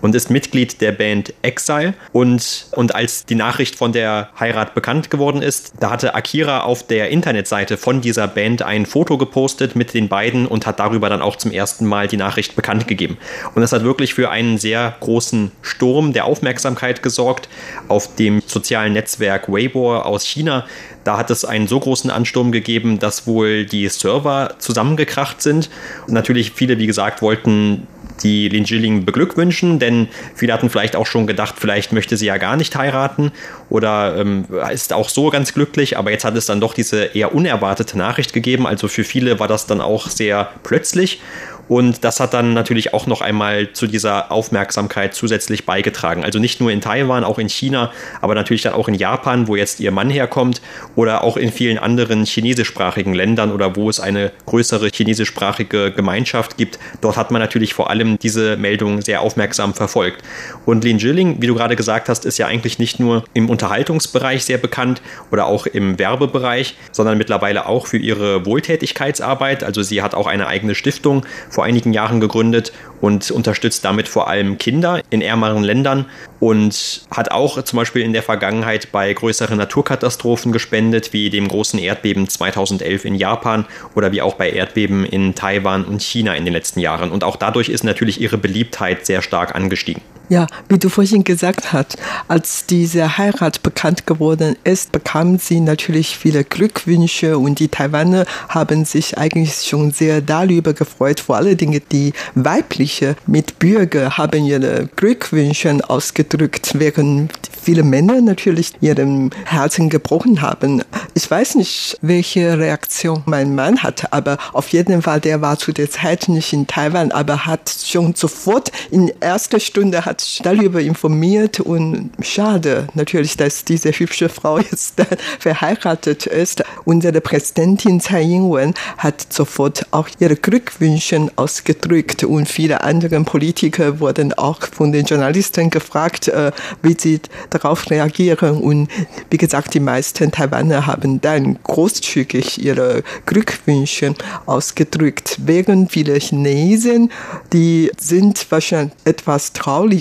und 0.00 0.14
ist 0.14 0.30
Mitglied 0.30 0.80
der 0.80 0.92
Band 0.92 1.34
Exile. 1.42 1.94
Und, 2.12 2.66
und 2.72 2.94
als 2.94 3.24
die 3.26 3.34
Nachricht 3.34 3.76
von 3.76 3.92
der 3.92 4.30
Heirat 4.38 4.74
bekannt 4.74 5.10
geworden 5.10 5.42
ist, 5.42 5.74
da 5.80 5.90
hatte 5.90 6.14
Akira 6.14 6.62
auf 6.62 6.86
der 6.86 7.10
Internetseite 7.10 7.76
von 7.76 8.00
dieser 8.00 8.28
Band 8.28 8.62
ein 8.62 8.86
Foto 8.86 9.18
gepostet 9.18 9.76
mit 9.76 9.94
den 9.94 10.08
beiden 10.08 10.46
und 10.46 10.66
hat 10.66 10.78
darüber 10.78 11.08
dann 11.08 11.22
auch 11.22 11.36
zum 11.36 11.50
ersten 11.50 11.86
Mal 11.86 12.08
die 12.08 12.16
Nachricht 12.16 12.56
bekannt 12.56 12.86
gegeben. 12.86 13.18
Und 13.54 13.62
das 13.62 13.72
hat 13.72 13.84
wirklich 13.84 14.14
für 14.14 14.30
einen 14.30 14.58
sehr 14.58 14.94
großen 15.00 15.50
Sturm 15.62 16.12
der 16.12 16.24
Aufmerksamkeit 16.24 17.02
gesorgt 17.02 17.48
auf 17.88 18.14
dem 18.14 18.42
sozialen 18.46 18.92
Netzwerk 18.92 19.50
Weibo 19.50 19.96
aus 19.96 20.24
China. 20.24 20.66
Da 21.04 21.18
hat 21.18 21.30
es 21.30 21.44
einen 21.44 21.68
so 21.68 21.78
großen 21.78 22.10
Ansturm 22.10 22.50
gegeben, 22.50 22.98
dass 22.98 23.26
wohl 23.26 23.64
die 23.66 23.88
Server 23.88 24.54
zusammengekracht 24.58 25.42
sind. 25.42 25.70
Und 26.06 26.14
natürlich 26.14 26.52
viele, 26.52 26.78
wie 26.78 26.86
gesagt, 26.86 27.22
wollten 27.22 27.86
die 28.22 28.48
Lin 28.48 28.64
Jilling 28.64 29.04
beglückwünschen, 29.04 29.78
denn 29.78 30.08
viele 30.34 30.52
hatten 30.52 30.70
vielleicht 30.70 30.96
auch 30.96 31.06
schon 31.06 31.26
gedacht, 31.26 31.56
vielleicht 31.58 31.92
möchte 31.92 32.16
sie 32.16 32.26
ja 32.26 32.38
gar 32.38 32.56
nicht 32.56 32.76
heiraten 32.76 33.32
oder 33.70 34.16
ähm, 34.16 34.46
ist 34.72 34.92
auch 34.92 35.08
so 35.08 35.30
ganz 35.30 35.52
glücklich, 35.52 35.98
aber 35.98 36.10
jetzt 36.10 36.24
hat 36.24 36.36
es 36.36 36.46
dann 36.46 36.60
doch 36.60 36.74
diese 36.74 37.04
eher 37.04 37.34
unerwartete 37.34 37.98
Nachricht 37.98 38.32
gegeben. 38.32 38.66
Also 38.66 38.88
für 38.88 39.04
viele 39.04 39.40
war 39.40 39.48
das 39.48 39.66
dann 39.66 39.80
auch 39.80 40.08
sehr 40.08 40.50
plötzlich 40.62 41.20
und 41.68 42.04
das 42.04 42.20
hat 42.20 42.34
dann 42.34 42.54
natürlich 42.54 42.94
auch 42.94 43.06
noch 43.06 43.20
einmal 43.20 43.72
zu 43.72 43.86
dieser 43.86 44.30
Aufmerksamkeit 44.30 45.14
zusätzlich 45.14 45.66
beigetragen. 45.66 46.24
Also 46.24 46.38
nicht 46.38 46.60
nur 46.60 46.70
in 46.70 46.80
Taiwan, 46.80 47.24
auch 47.24 47.38
in 47.38 47.48
China, 47.48 47.92
aber 48.20 48.34
natürlich 48.34 48.62
dann 48.62 48.74
auch 48.74 48.88
in 48.88 48.94
Japan, 48.94 49.48
wo 49.48 49.56
jetzt 49.56 49.80
ihr 49.80 49.90
Mann 49.90 50.10
herkommt, 50.10 50.60
oder 50.96 51.24
auch 51.24 51.36
in 51.36 51.52
vielen 51.52 51.78
anderen 51.78 52.24
chinesischsprachigen 52.24 53.14
Ländern 53.14 53.52
oder 53.52 53.76
wo 53.76 53.88
es 53.88 54.00
eine 54.00 54.32
größere 54.46 54.88
chinesischsprachige 54.88 55.92
Gemeinschaft 55.92 56.56
gibt. 56.56 56.78
Dort 57.00 57.16
hat 57.16 57.30
man 57.30 57.40
natürlich 57.40 57.74
vor 57.74 57.90
allem 57.90 58.18
diese 58.18 58.56
Meldung 58.56 59.02
sehr 59.02 59.20
aufmerksam 59.20 59.74
verfolgt. 59.74 60.22
Und 60.66 60.84
Lin 60.84 60.98
Jilling, 60.98 61.40
wie 61.40 61.46
du 61.46 61.54
gerade 61.54 61.76
gesagt 61.76 62.08
hast, 62.08 62.24
ist 62.24 62.38
ja 62.38 62.46
eigentlich 62.46 62.78
nicht 62.78 63.00
nur 63.00 63.24
im 63.34 63.48
Unterhaltungsbereich 63.50 64.44
sehr 64.44 64.58
bekannt 64.58 65.00
oder 65.30 65.46
auch 65.46 65.66
im 65.66 65.98
Werbebereich, 65.98 66.76
sondern 66.92 67.18
mittlerweile 67.18 67.66
auch 67.66 67.86
für 67.86 67.98
ihre 67.98 68.46
Wohltätigkeitsarbeit. 68.46 69.64
Also 69.64 69.82
sie 69.82 70.02
hat 70.02 70.14
auch 70.14 70.26
eine 70.26 70.46
eigene 70.46 70.74
Stiftung 70.74 71.24
vor 71.54 71.64
einigen 71.64 71.92
Jahren 71.92 72.20
gegründet 72.20 72.72
und 73.00 73.30
unterstützt 73.30 73.84
damit 73.84 74.08
vor 74.08 74.28
allem 74.28 74.58
Kinder 74.58 75.00
in 75.10 75.22
ärmeren 75.22 75.62
Ländern 75.62 76.06
und 76.40 77.02
hat 77.10 77.30
auch 77.30 77.62
zum 77.62 77.76
Beispiel 77.78 78.02
in 78.02 78.12
der 78.12 78.22
Vergangenheit 78.22 78.90
bei 78.92 79.12
größeren 79.12 79.56
Naturkatastrophen 79.56 80.52
gespendet, 80.52 81.12
wie 81.12 81.30
dem 81.30 81.48
großen 81.48 81.78
Erdbeben 81.78 82.28
2011 82.28 83.04
in 83.04 83.14
Japan 83.14 83.66
oder 83.94 84.12
wie 84.12 84.20
auch 84.22 84.34
bei 84.34 84.50
Erdbeben 84.50 85.04
in 85.04 85.34
Taiwan 85.34 85.84
und 85.84 86.02
China 86.02 86.34
in 86.34 86.44
den 86.44 86.52
letzten 86.52 86.80
Jahren. 86.80 87.10
Und 87.10 87.24
auch 87.24 87.36
dadurch 87.36 87.68
ist 87.68 87.84
natürlich 87.84 88.20
ihre 88.20 88.38
Beliebtheit 88.38 89.06
sehr 89.06 89.22
stark 89.22 89.54
angestiegen. 89.54 90.02
Ja, 90.30 90.46
wie 90.70 90.78
du 90.78 90.88
vorhin 90.88 91.22
gesagt 91.22 91.74
hast, 91.74 91.98
als 92.28 92.64
diese 92.64 93.18
Heirat 93.18 93.62
bekannt 93.62 94.06
geworden 94.06 94.56
ist, 94.64 94.90
bekam 94.90 95.38
sie 95.38 95.60
natürlich 95.60 96.16
viele 96.16 96.44
Glückwünsche 96.44 97.36
und 97.36 97.58
die 97.58 97.68
Taiwaner 97.68 98.24
haben 98.48 98.86
sich 98.86 99.18
eigentlich 99.18 99.64
schon 99.64 99.90
sehr 99.90 100.22
darüber 100.22 100.72
gefreut. 100.72 101.20
Vor 101.20 101.36
allen 101.36 101.58
Dingen 101.58 101.82
die 101.92 102.14
weibliche 102.34 103.16
Mitbürger 103.26 104.16
haben 104.16 104.46
ihre 104.46 104.88
Glückwünsche 104.96 105.78
ausgedrückt, 105.88 106.70
während 106.78 107.30
viele 107.62 107.82
Männer 107.82 108.20
natürlich 108.20 108.72
ihrem 108.80 109.30
Herzen 109.44 109.90
gebrochen 109.90 110.42
haben. 110.42 110.82
Ich 111.14 111.30
weiß 111.30 111.56
nicht, 111.56 111.98
welche 112.02 112.58
Reaktion 112.58 113.22
mein 113.26 113.54
Mann 113.54 113.82
hatte, 113.82 114.12
aber 114.12 114.38
auf 114.52 114.68
jeden 114.68 115.02
Fall, 115.02 115.20
der 115.20 115.40
war 115.40 115.58
zu 115.58 115.72
der 115.72 115.90
Zeit 115.90 116.28
nicht 116.28 116.52
in 116.52 116.66
Taiwan, 116.66 117.10
aber 117.12 117.46
hat 117.46 117.74
schon 117.84 118.14
sofort 118.14 118.70
in 118.90 119.12
erster 119.20 119.60
Stunde 119.60 120.04
hat 120.04 120.13
darüber 120.42 120.80
informiert 120.80 121.60
und 121.60 122.10
schade 122.20 122.88
natürlich, 122.94 123.36
dass 123.36 123.64
diese 123.64 123.90
hübsche 123.92 124.28
Frau 124.28 124.58
jetzt 124.58 125.02
verheiratet 125.38 126.26
ist. 126.26 126.62
Unsere 126.84 127.20
Präsidentin 127.20 128.00
Tsai 128.00 128.22
Ing-wen 128.22 128.74
hat 128.98 129.32
sofort 129.32 129.86
auch 129.90 130.08
ihre 130.18 130.36
Glückwünsche 130.36 131.28
ausgedrückt 131.36 132.24
und 132.24 132.48
viele 132.48 132.82
andere 132.82 133.20
Politiker 133.22 134.00
wurden 134.00 134.32
auch 134.32 134.60
von 134.62 134.92
den 134.92 135.06
Journalisten 135.06 135.70
gefragt, 135.70 136.28
äh, 136.28 136.52
wie 136.82 136.96
sie 136.98 137.20
darauf 137.50 137.90
reagieren. 137.90 138.58
Und 138.58 138.88
wie 139.30 139.36
gesagt, 139.36 139.74
die 139.74 139.80
meisten 139.80 140.30
Taiwaner 140.30 140.86
haben 140.86 141.20
dann 141.20 141.58
großzügig 141.62 142.62
ihre 142.62 143.02
Glückwünsche 143.26 144.14
ausgedrückt. 144.46 145.38
Während 145.44 145.92
viele 145.92 146.14
Chinesen, 146.14 147.10
die 147.52 147.90
sind 147.98 148.46
wahrscheinlich 148.50 148.94
etwas 149.04 149.52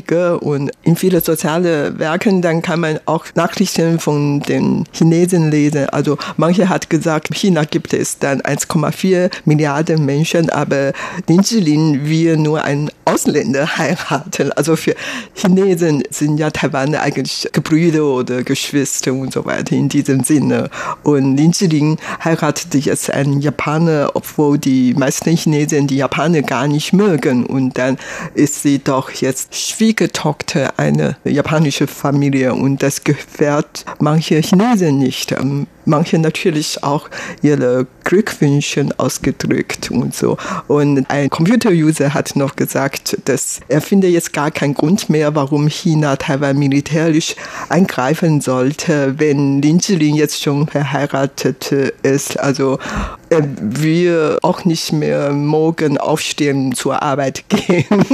trauriger 0.04 0.42
und 0.42 0.72
in 0.84 0.96
viele 0.96 1.22
soziale 1.22 1.98
Werken, 2.00 2.42
dann 2.42 2.62
kann 2.62 2.80
man 2.80 3.00
auch 3.06 3.26
Nachrichten 3.36 4.00
von 4.00 4.42
den 4.42 4.86
Chinesen 4.92 5.52
lesen. 5.52 5.90
Also 5.90 6.18
manche 6.38 6.70
hat 6.70 6.90
gesagt, 6.90 7.30
in 7.30 7.36
China 7.36 7.64
gibt 7.64 7.94
es 7.94 8.20
dann 8.20 8.42
1,4 8.42 9.30
Milliarden 9.46 10.06
Menschen, 10.06 10.50
aber 10.50 10.94
Lin 11.28 11.44
Zilin 11.44 12.06
will 12.06 12.38
nur 12.38 12.64
einen 12.64 12.90
Ausländer 13.06 13.78
heiraten. 13.78 14.52
Also 14.54 14.76
für 14.76 14.96
Chinesen 15.36 16.04
sind 16.10 16.38
ja 16.38 16.50
Taiwaner 16.50 17.02
eigentlich 17.02 17.48
Gebrüder 17.52 18.06
oder 18.06 18.44
Geschwister 18.44 19.14
und 19.14 19.34
so 19.34 19.46
weiter 19.46 19.76
in 19.76 19.90
diesem 19.90 20.24
Sinne. 20.24 20.70
Und 21.04 21.38
Lin 21.38 21.54
Zilin 21.54 21.98
heiratete 22.24 22.78
jetzt 22.78 23.10
einen 23.12 23.42
Japaner, 23.42 24.12
obwohl 24.14 24.58
die 24.58 24.94
meisten 24.94 25.36
Chinesen 25.36 25.88
die 25.88 25.98
Japaner 25.98 26.42
gar 26.42 26.68
nicht 26.68 26.94
mögen. 26.94 27.46
Und 27.46 27.78
dann 27.78 27.98
ist 28.34 28.62
sie 28.62 28.80
doch 28.80 29.12
jetzt 29.12 29.56
Schwiegertochter 29.94 30.74
einer 30.78 31.18
japanischen 31.24 31.88
Familie 31.88 32.56
und 32.56 32.82
das 32.82 33.04
gefällt 33.04 33.86
manche 34.00 34.40
Chinesen 34.42 34.98
nicht. 34.98 35.36
Manche 35.86 36.20
natürlich 36.20 36.84
auch 36.84 37.10
ihre 37.42 37.88
Glückwünsche 38.04 38.90
ausgedrückt 38.98 39.92
und 39.92 40.16
so. 40.16 40.38
Und 40.68 41.10
ein 41.10 41.30
Computer-User 41.30 42.14
hat 42.14 42.36
noch 42.36 42.56
gesagt, 42.56 43.18
dass 43.26 43.60
er 43.68 43.82
finde 43.82 44.08
jetzt 44.08 44.34
gar 44.34 44.52
keinen 44.52 44.74
Grund 44.74 45.10
mehr, 45.10 45.36
warum 45.36 45.68
China 45.68 46.16
Taiwan 46.16 46.58
militärisch 46.58 47.36
eingreifen 47.70 48.42
sollte, 48.42 49.16
wenn 49.18 49.62
Lin 49.62 49.80
Zilin 49.80 50.16
jetzt 50.16 50.42
schon 50.42 50.68
verheiratet 50.68 51.72
ist. 52.04 52.40
Also 52.40 52.80
er 53.30 53.44
will 53.60 54.38
auch 54.42 54.66
nicht 54.66 54.94
mehr 54.94 55.32
morgen 55.32 55.98
aufstehen 55.98 56.74
zur 56.74 57.02
Arbeit 57.02 57.46
gehen. 57.50 58.06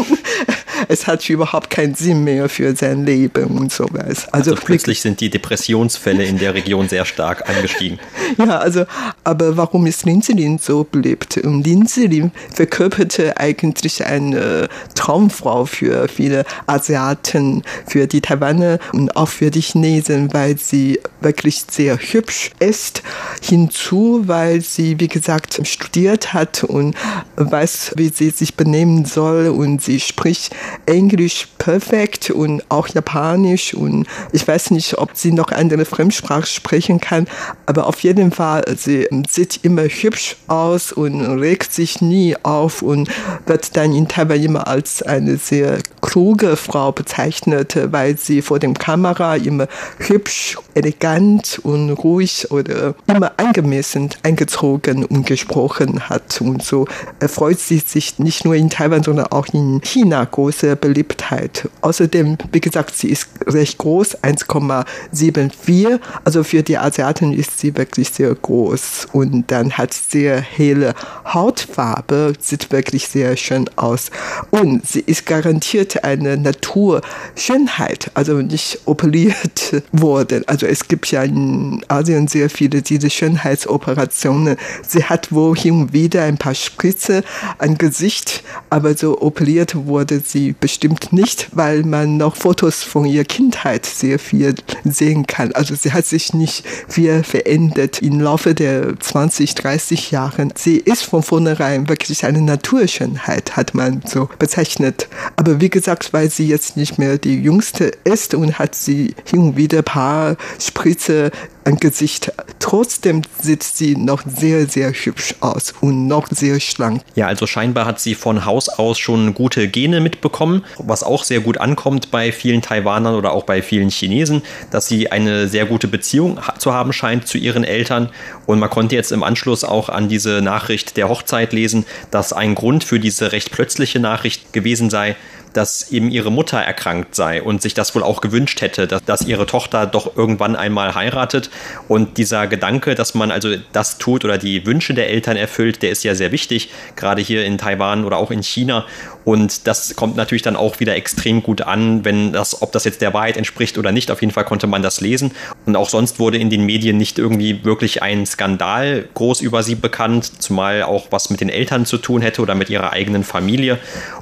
es 0.88 1.08
hat 1.08 1.30
überhaupt 1.30 1.70
keinen 1.70 1.96
Sinn 1.96 2.24
mehr 2.24 2.50
für 2.50 2.76
sein 2.76 3.06
Leben 3.06 3.58
und 3.58 3.72
sowas. 3.72 4.28
Also, 4.32 4.52
also 4.52 4.56
plötzlich 4.56 5.02
sind 5.02 5.20
die 5.20 5.30
Depressionsfälle 5.30 6.24
in 6.24 6.38
der 6.38 6.54
Region 6.54 6.88
sehr 6.88 7.06
stark 7.06 7.50
angestiegen. 7.60 8.00
ja, 8.38 8.58
also, 8.58 8.86
aber 9.24 9.58
warum 9.58 9.86
ist 9.86 10.06
Linzelin 10.06 10.58
so 10.58 10.86
beliebt? 10.90 11.38
Und 11.38 11.66
Linzelin 11.66 12.32
verkörperte 12.54 13.38
eigentlich 13.38 14.06
eine 14.06 14.70
Traumfrau 14.96 15.66
für 15.66 16.08
viele 16.08 16.46
Asiaten, 16.68 17.64
für 17.86 18.08
die 18.08 18.22
Taiwaner 18.22 18.80
und 18.94 19.16
auch 19.16 19.28
für 19.28 19.52
die 19.52 19.62
Chinesen, 19.62 20.34
weil 20.34 20.58
sie 20.58 21.00
wirklich 21.22 21.64
sehr 21.70 21.98
hübsch 21.98 22.52
ist. 22.60 23.04
Hinzu, 23.42 24.24
weil 24.26 24.62
sie, 24.62 25.00
wie 25.00 25.08
gesagt, 25.08 25.60
studiert 25.68 26.34
hat 26.34 26.64
und 26.64 26.96
weiß, 27.36 27.94
wie 27.96 28.10
sie 28.10 28.30
sich 28.30 28.56
benehmen 28.56 29.06
soll 29.06 29.48
und 29.48 29.82
sie 29.82 30.00
spricht 30.00 30.56
Englisch 30.86 31.48
perfekt 31.58 32.30
und 32.30 32.64
auch 32.70 32.88
Japanisch 32.88 33.74
und 33.74 34.08
ich 34.32 34.48
weiß 34.48 34.72
nicht, 34.72 34.98
ob 34.98 35.12
sie 35.14 35.32
noch 35.32 35.52
andere 35.52 35.86
Fremdsprache 35.86 36.48
sprechen 36.48 37.00
kann, 37.00 37.28
aber 37.66 37.88
auf 37.88 38.02
jeden 38.02 38.32
Fall, 38.32 38.64
sie 38.78 39.08
sieht 39.30 39.64
immer 39.64 39.84
hübsch 39.84 40.36
aus 40.48 40.92
und 40.92 41.22
regt 41.40 41.74
sich 41.74 42.02
nie 42.02 42.36
auf 42.44 42.82
und 42.82 43.10
wird 43.46 43.76
dann 43.78 43.94
in 43.94 44.08
Taiwan 44.08 44.42
immer 44.42 44.68
als 44.68 45.02
eine 45.02 45.38
sehr 45.38 45.80
kluge 46.02 46.56
Frau 46.56 46.92
bezeichnet, 46.92 47.78
weil 47.92 48.18
sie 48.18 48.42
vor 48.42 48.60
dem 48.60 48.74
Kamera 48.74 49.36
immer 49.36 49.68
hübsch, 49.98 50.58
elegant 50.74 51.60
und 51.64 51.92
ruhig 51.92 52.52
oder 52.52 52.96
immer 53.08 53.32
angemessen 53.38 54.10
eingezogen 54.24 55.06
und 55.06 55.26
gesprochen 55.26 56.10
hat 56.10 56.42
und 56.42 56.64
so 56.64 56.88
erfreut 57.20 57.60
sie 57.60 57.80
sich 57.80 58.20
nicht 58.20 58.46
nur 58.46 58.56
in 58.56 58.70
Taiwan, 58.70 59.04
sondern 59.04 59.28
auch 59.28 59.48
in 59.54 59.82
China 59.84 60.26
groß 60.26 60.50
große 60.50 60.76
Beliebtheit. 60.76 61.70
Außerdem, 61.82 62.38
wie 62.52 62.60
gesagt, 62.60 62.96
sie 62.96 63.10
ist 63.10 63.30
recht 63.46 63.78
groß, 63.78 64.18
1,74. 64.24 66.00
Also 66.24 66.44
für 66.44 66.64
die 66.64 66.78
Asiaten 66.78 67.34
ist 67.40 67.58
sie 67.58 67.76
wirklich 67.78 68.10
sehr 68.10 68.36
groß 68.36 69.08
und 69.14 69.50
dann 69.50 69.72
hat 69.78 69.94
sehr 69.94 70.42
helle 70.42 70.94
Hautfarbe, 71.26 72.34
sieht 72.38 72.70
wirklich 72.72 73.08
sehr 73.08 73.38
schön 73.38 73.70
aus. 73.78 74.12
Und 74.52 74.86
sie 74.86 75.00
ist 75.00 75.26
garantiert 75.26 76.04
eine 76.04 76.36
Naturschönheit, 76.36 78.12
also 78.14 78.42
nicht 78.42 78.82
operiert 78.86 79.84
worden. 79.94 80.44
Also 80.48 80.66
es 80.66 80.88
gibt 80.88 81.10
ja 81.12 81.24
in 81.24 81.82
Asien 81.88 82.28
sehr 82.28 82.50
viele 82.50 82.82
diese 82.82 83.10
Schönheitsoperationen. 83.10 84.58
Sie 84.86 85.06
hat 85.06 85.32
wohl 85.32 85.56
hin 85.56 85.84
und 85.84 85.94
wieder 85.94 86.24
ein 86.24 86.38
paar 86.38 86.56
Spritze 86.56 87.24
an 87.58 87.78
Gesicht, 87.78 88.44
aber 88.70 88.98
so 88.98 89.22
operiert 89.22 89.76
wurde 89.88 90.20
sie 90.20 90.54
bestimmt 90.60 91.14
nicht, 91.14 91.48
weil 91.54 91.84
man 91.84 92.18
noch 92.18 92.36
Fotos 92.36 92.84
von 92.84 93.06
ihrer 93.06 93.24
Kindheit 93.24 93.86
sehr 93.86 94.20
viel 94.20 94.56
sehen 94.84 95.26
kann. 95.26 95.54
Also 95.54 95.76
sie 95.76 95.94
hat 95.94 96.06
sich 96.06 96.34
nicht 96.34 96.66
viel 96.90 97.24
verändert 97.30 98.02
im 98.02 98.20
Laufe 98.20 98.56
der 98.56 99.00
20, 99.00 99.54
30 99.56 100.12
Jahren. 100.12 100.52
Sie 100.56 100.78
ist 100.78 101.04
von 101.04 101.22
vornherein 101.22 101.88
wirklich 101.88 102.26
eine 102.26 102.42
Naturschönheit, 102.42 103.56
hat 103.56 103.76
man 103.76 104.02
so 104.06 104.30
bezeichnet. 104.40 105.08
Aber 105.36 105.62
wie 105.62 105.70
gesagt, 105.70 106.12
weil 106.12 106.30
sie 106.30 106.48
jetzt 106.48 106.76
nicht 106.76 106.98
mehr 106.98 107.18
die 107.18 107.42
jüngste 107.42 107.92
ist 108.04 108.34
und 108.34 108.58
hat 108.58 108.74
sie 108.76 109.16
hin 109.26 109.40
und 109.40 109.58
wieder 109.58 109.80
ein 109.80 109.84
paar 109.84 110.38
Spritze 110.60 111.32
Gesicht. 111.66 112.32
Trotzdem 112.60 113.22
sieht 113.42 113.64
sie 113.64 113.96
noch 113.96 114.24
sehr, 114.26 114.68
sehr 114.68 114.92
hübsch 114.92 115.36
aus 115.40 115.74
und 115.82 116.08
noch 116.08 116.28
sehr 116.30 116.60
schlank. 116.60 117.02
Ja, 117.16 117.28
also 117.28 117.48
scheinbar 117.48 117.86
hat 117.86 118.00
sie 118.00 118.16
von 118.16 118.46
Haus 118.46 118.70
aus 118.70 118.98
schon 119.00 119.34
gute 119.34 119.68
Gene 119.68 120.02
mitbekommen, 120.02 120.66
was 120.78 121.04
auch 121.04 121.24
sehr 121.24 121.40
gut 121.40 121.58
ankommt 121.58 122.12
bei 122.12 122.32
vielen 122.32 122.62
Taiwanern 122.62 123.16
oder 123.16 123.32
auch 123.32 123.44
bei 123.44 123.62
vielen 123.62 123.90
Chinesen, 123.90 124.42
dass 124.72 124.88
sie 124.88 125.12
eine 125.12 125.48
sehr 125.48 125.66
gute 125.66 125.88
Beziehung 125.88 126.40
zu 126.58 126.74
haben 126.74 126.94
scheint 126.94 127.28
zu 127.28 127.38
ihren 127.38 127.64
Eltern. 127.64 128.10
Und 128.46 128.60
man 128.60 128.70
konnte 128.70 128.96
jetzt 128.96 129.12
im 129.12 129.24
Anschluss 129.24 129.64
auch 129.64 129.90
an 129.90 130.10
diese 130.10 130.42
Nachricht 130.42 130.98
der 130.98 131.10
Hochzeit 131.10 131.54
lesen, 131.54 131.86
dass 132.12 132.34
ein 132.34 132.56
Grund 132.56 132.84
für 132.84 133.00
diese 133.00 133.32
recht 133.32 133.52
plötzliche 133.52 134.00
Nachricht 134.00 134.54
gewesen 134.54 134.90
sei, 134.90 135.16
dass 135.54 135.92
eben 135.92 136.12
ihre 136.12 136.32
Mutter 136.32 136.58
erkrankt 136.60 137.16
sei 137.16 137.42
und 137.42 137.62
sich 137.62 137.74
das 137.74 137.96
wohl 137.96 138.04
auch 138.04 138.22
gewünscht 138.22 138.62
hätte, 138.62 138.88
dass, 138.88 139.04
dass 139.04 139.22
ihre 139.26 139.46
Tochter 139.46 139.86
doch 139.86 140.16
irgendwann 140.16 140.56
einmal 140.56 140.96
heiratet. 140.96 141.50
Und 141.88 142.18
dieser 142.18 142.48
Gedanke, 142.48 142.96
dass 142.96 143.14
man 143.14 143.32
also 143.32 143.56
das 143.72 143.98
tut 143.98 144.26
oder 144.26 144.38
die 144.38 144.66
Wünsche 144.66 144.94
der 144.94 145.10
Eltern 145.10 145.38
erfüllt, 145.38 145.82
der 145.82 145.92
ist 145.92 146.04
ja 146.04 146.16
sehr 146.16 146.32
wichtig, 146.32 146.70
gerade 146.96 147.22
hier 147.22 147.46
in 147.46 147.58
Taiwan 147.58 148.06
oder 148.06 148.18
auch 148.18 148.32
in 148.32 148.44
China. 148.44 148.86
Und 149.26 149.68
das 149.68 149.96
kommt 149.96 150.16
natürlich 150.16 150.42
dann 150.42 150.56
auch 150.56 150.80
wieder 150.80 150.96
extrem 150.96 151.44
gut 151.44 151.62
an, 151.62 152.04
wenn 152.06 152.34
das, 152.34 152.62
ob 152.62 152.72
das 152.72 152.84
jetzt 152.84 153.02
der 153.02 153.14
Wahrheit 153.14 153.38
entspricht 153.38 153.78
oder 153.78 153.92
nicht. 153.92 154.10
Auf 154.12 154.22
jeden 154.22 154.34
Fall 154.34 154.46
konnte 154.46 154.66
man 154.66 154.82
das 154.82 155.02
lesen. 155.02 155.32
Und 155.66 155.76
auch 155.76 155.90
sonst 155.90 156.20
wurde 156.20 156.38
in 156.38 156.50
den 156.50 156.66
Medien 156.66 156.98
nicht 156.98 157.20
irgendwie 157.20 157.64
wirklich 157.64 158.02
ein 158.02 158.26
Skandal 158.26 159.08
groß 159.14 159.42
über 159.42 159.62
sie 159.62 159.76
bekannt, 159.76 160.42
zumal 160.42 160.84
auch 160.84 161.08
was 161.12 161.30
mit 161.30 161.42
den 161.42 161.50
Eltern 161.50 161.86
zu 161.86 161.98
tun 161.98 162.22
hätte 162.22 162.42
oder 162.42 162.56
mit 162.56 162.70
ihrer 162.70 162.92
eigenen 162.92 163.24
Familie. 163.24 163.78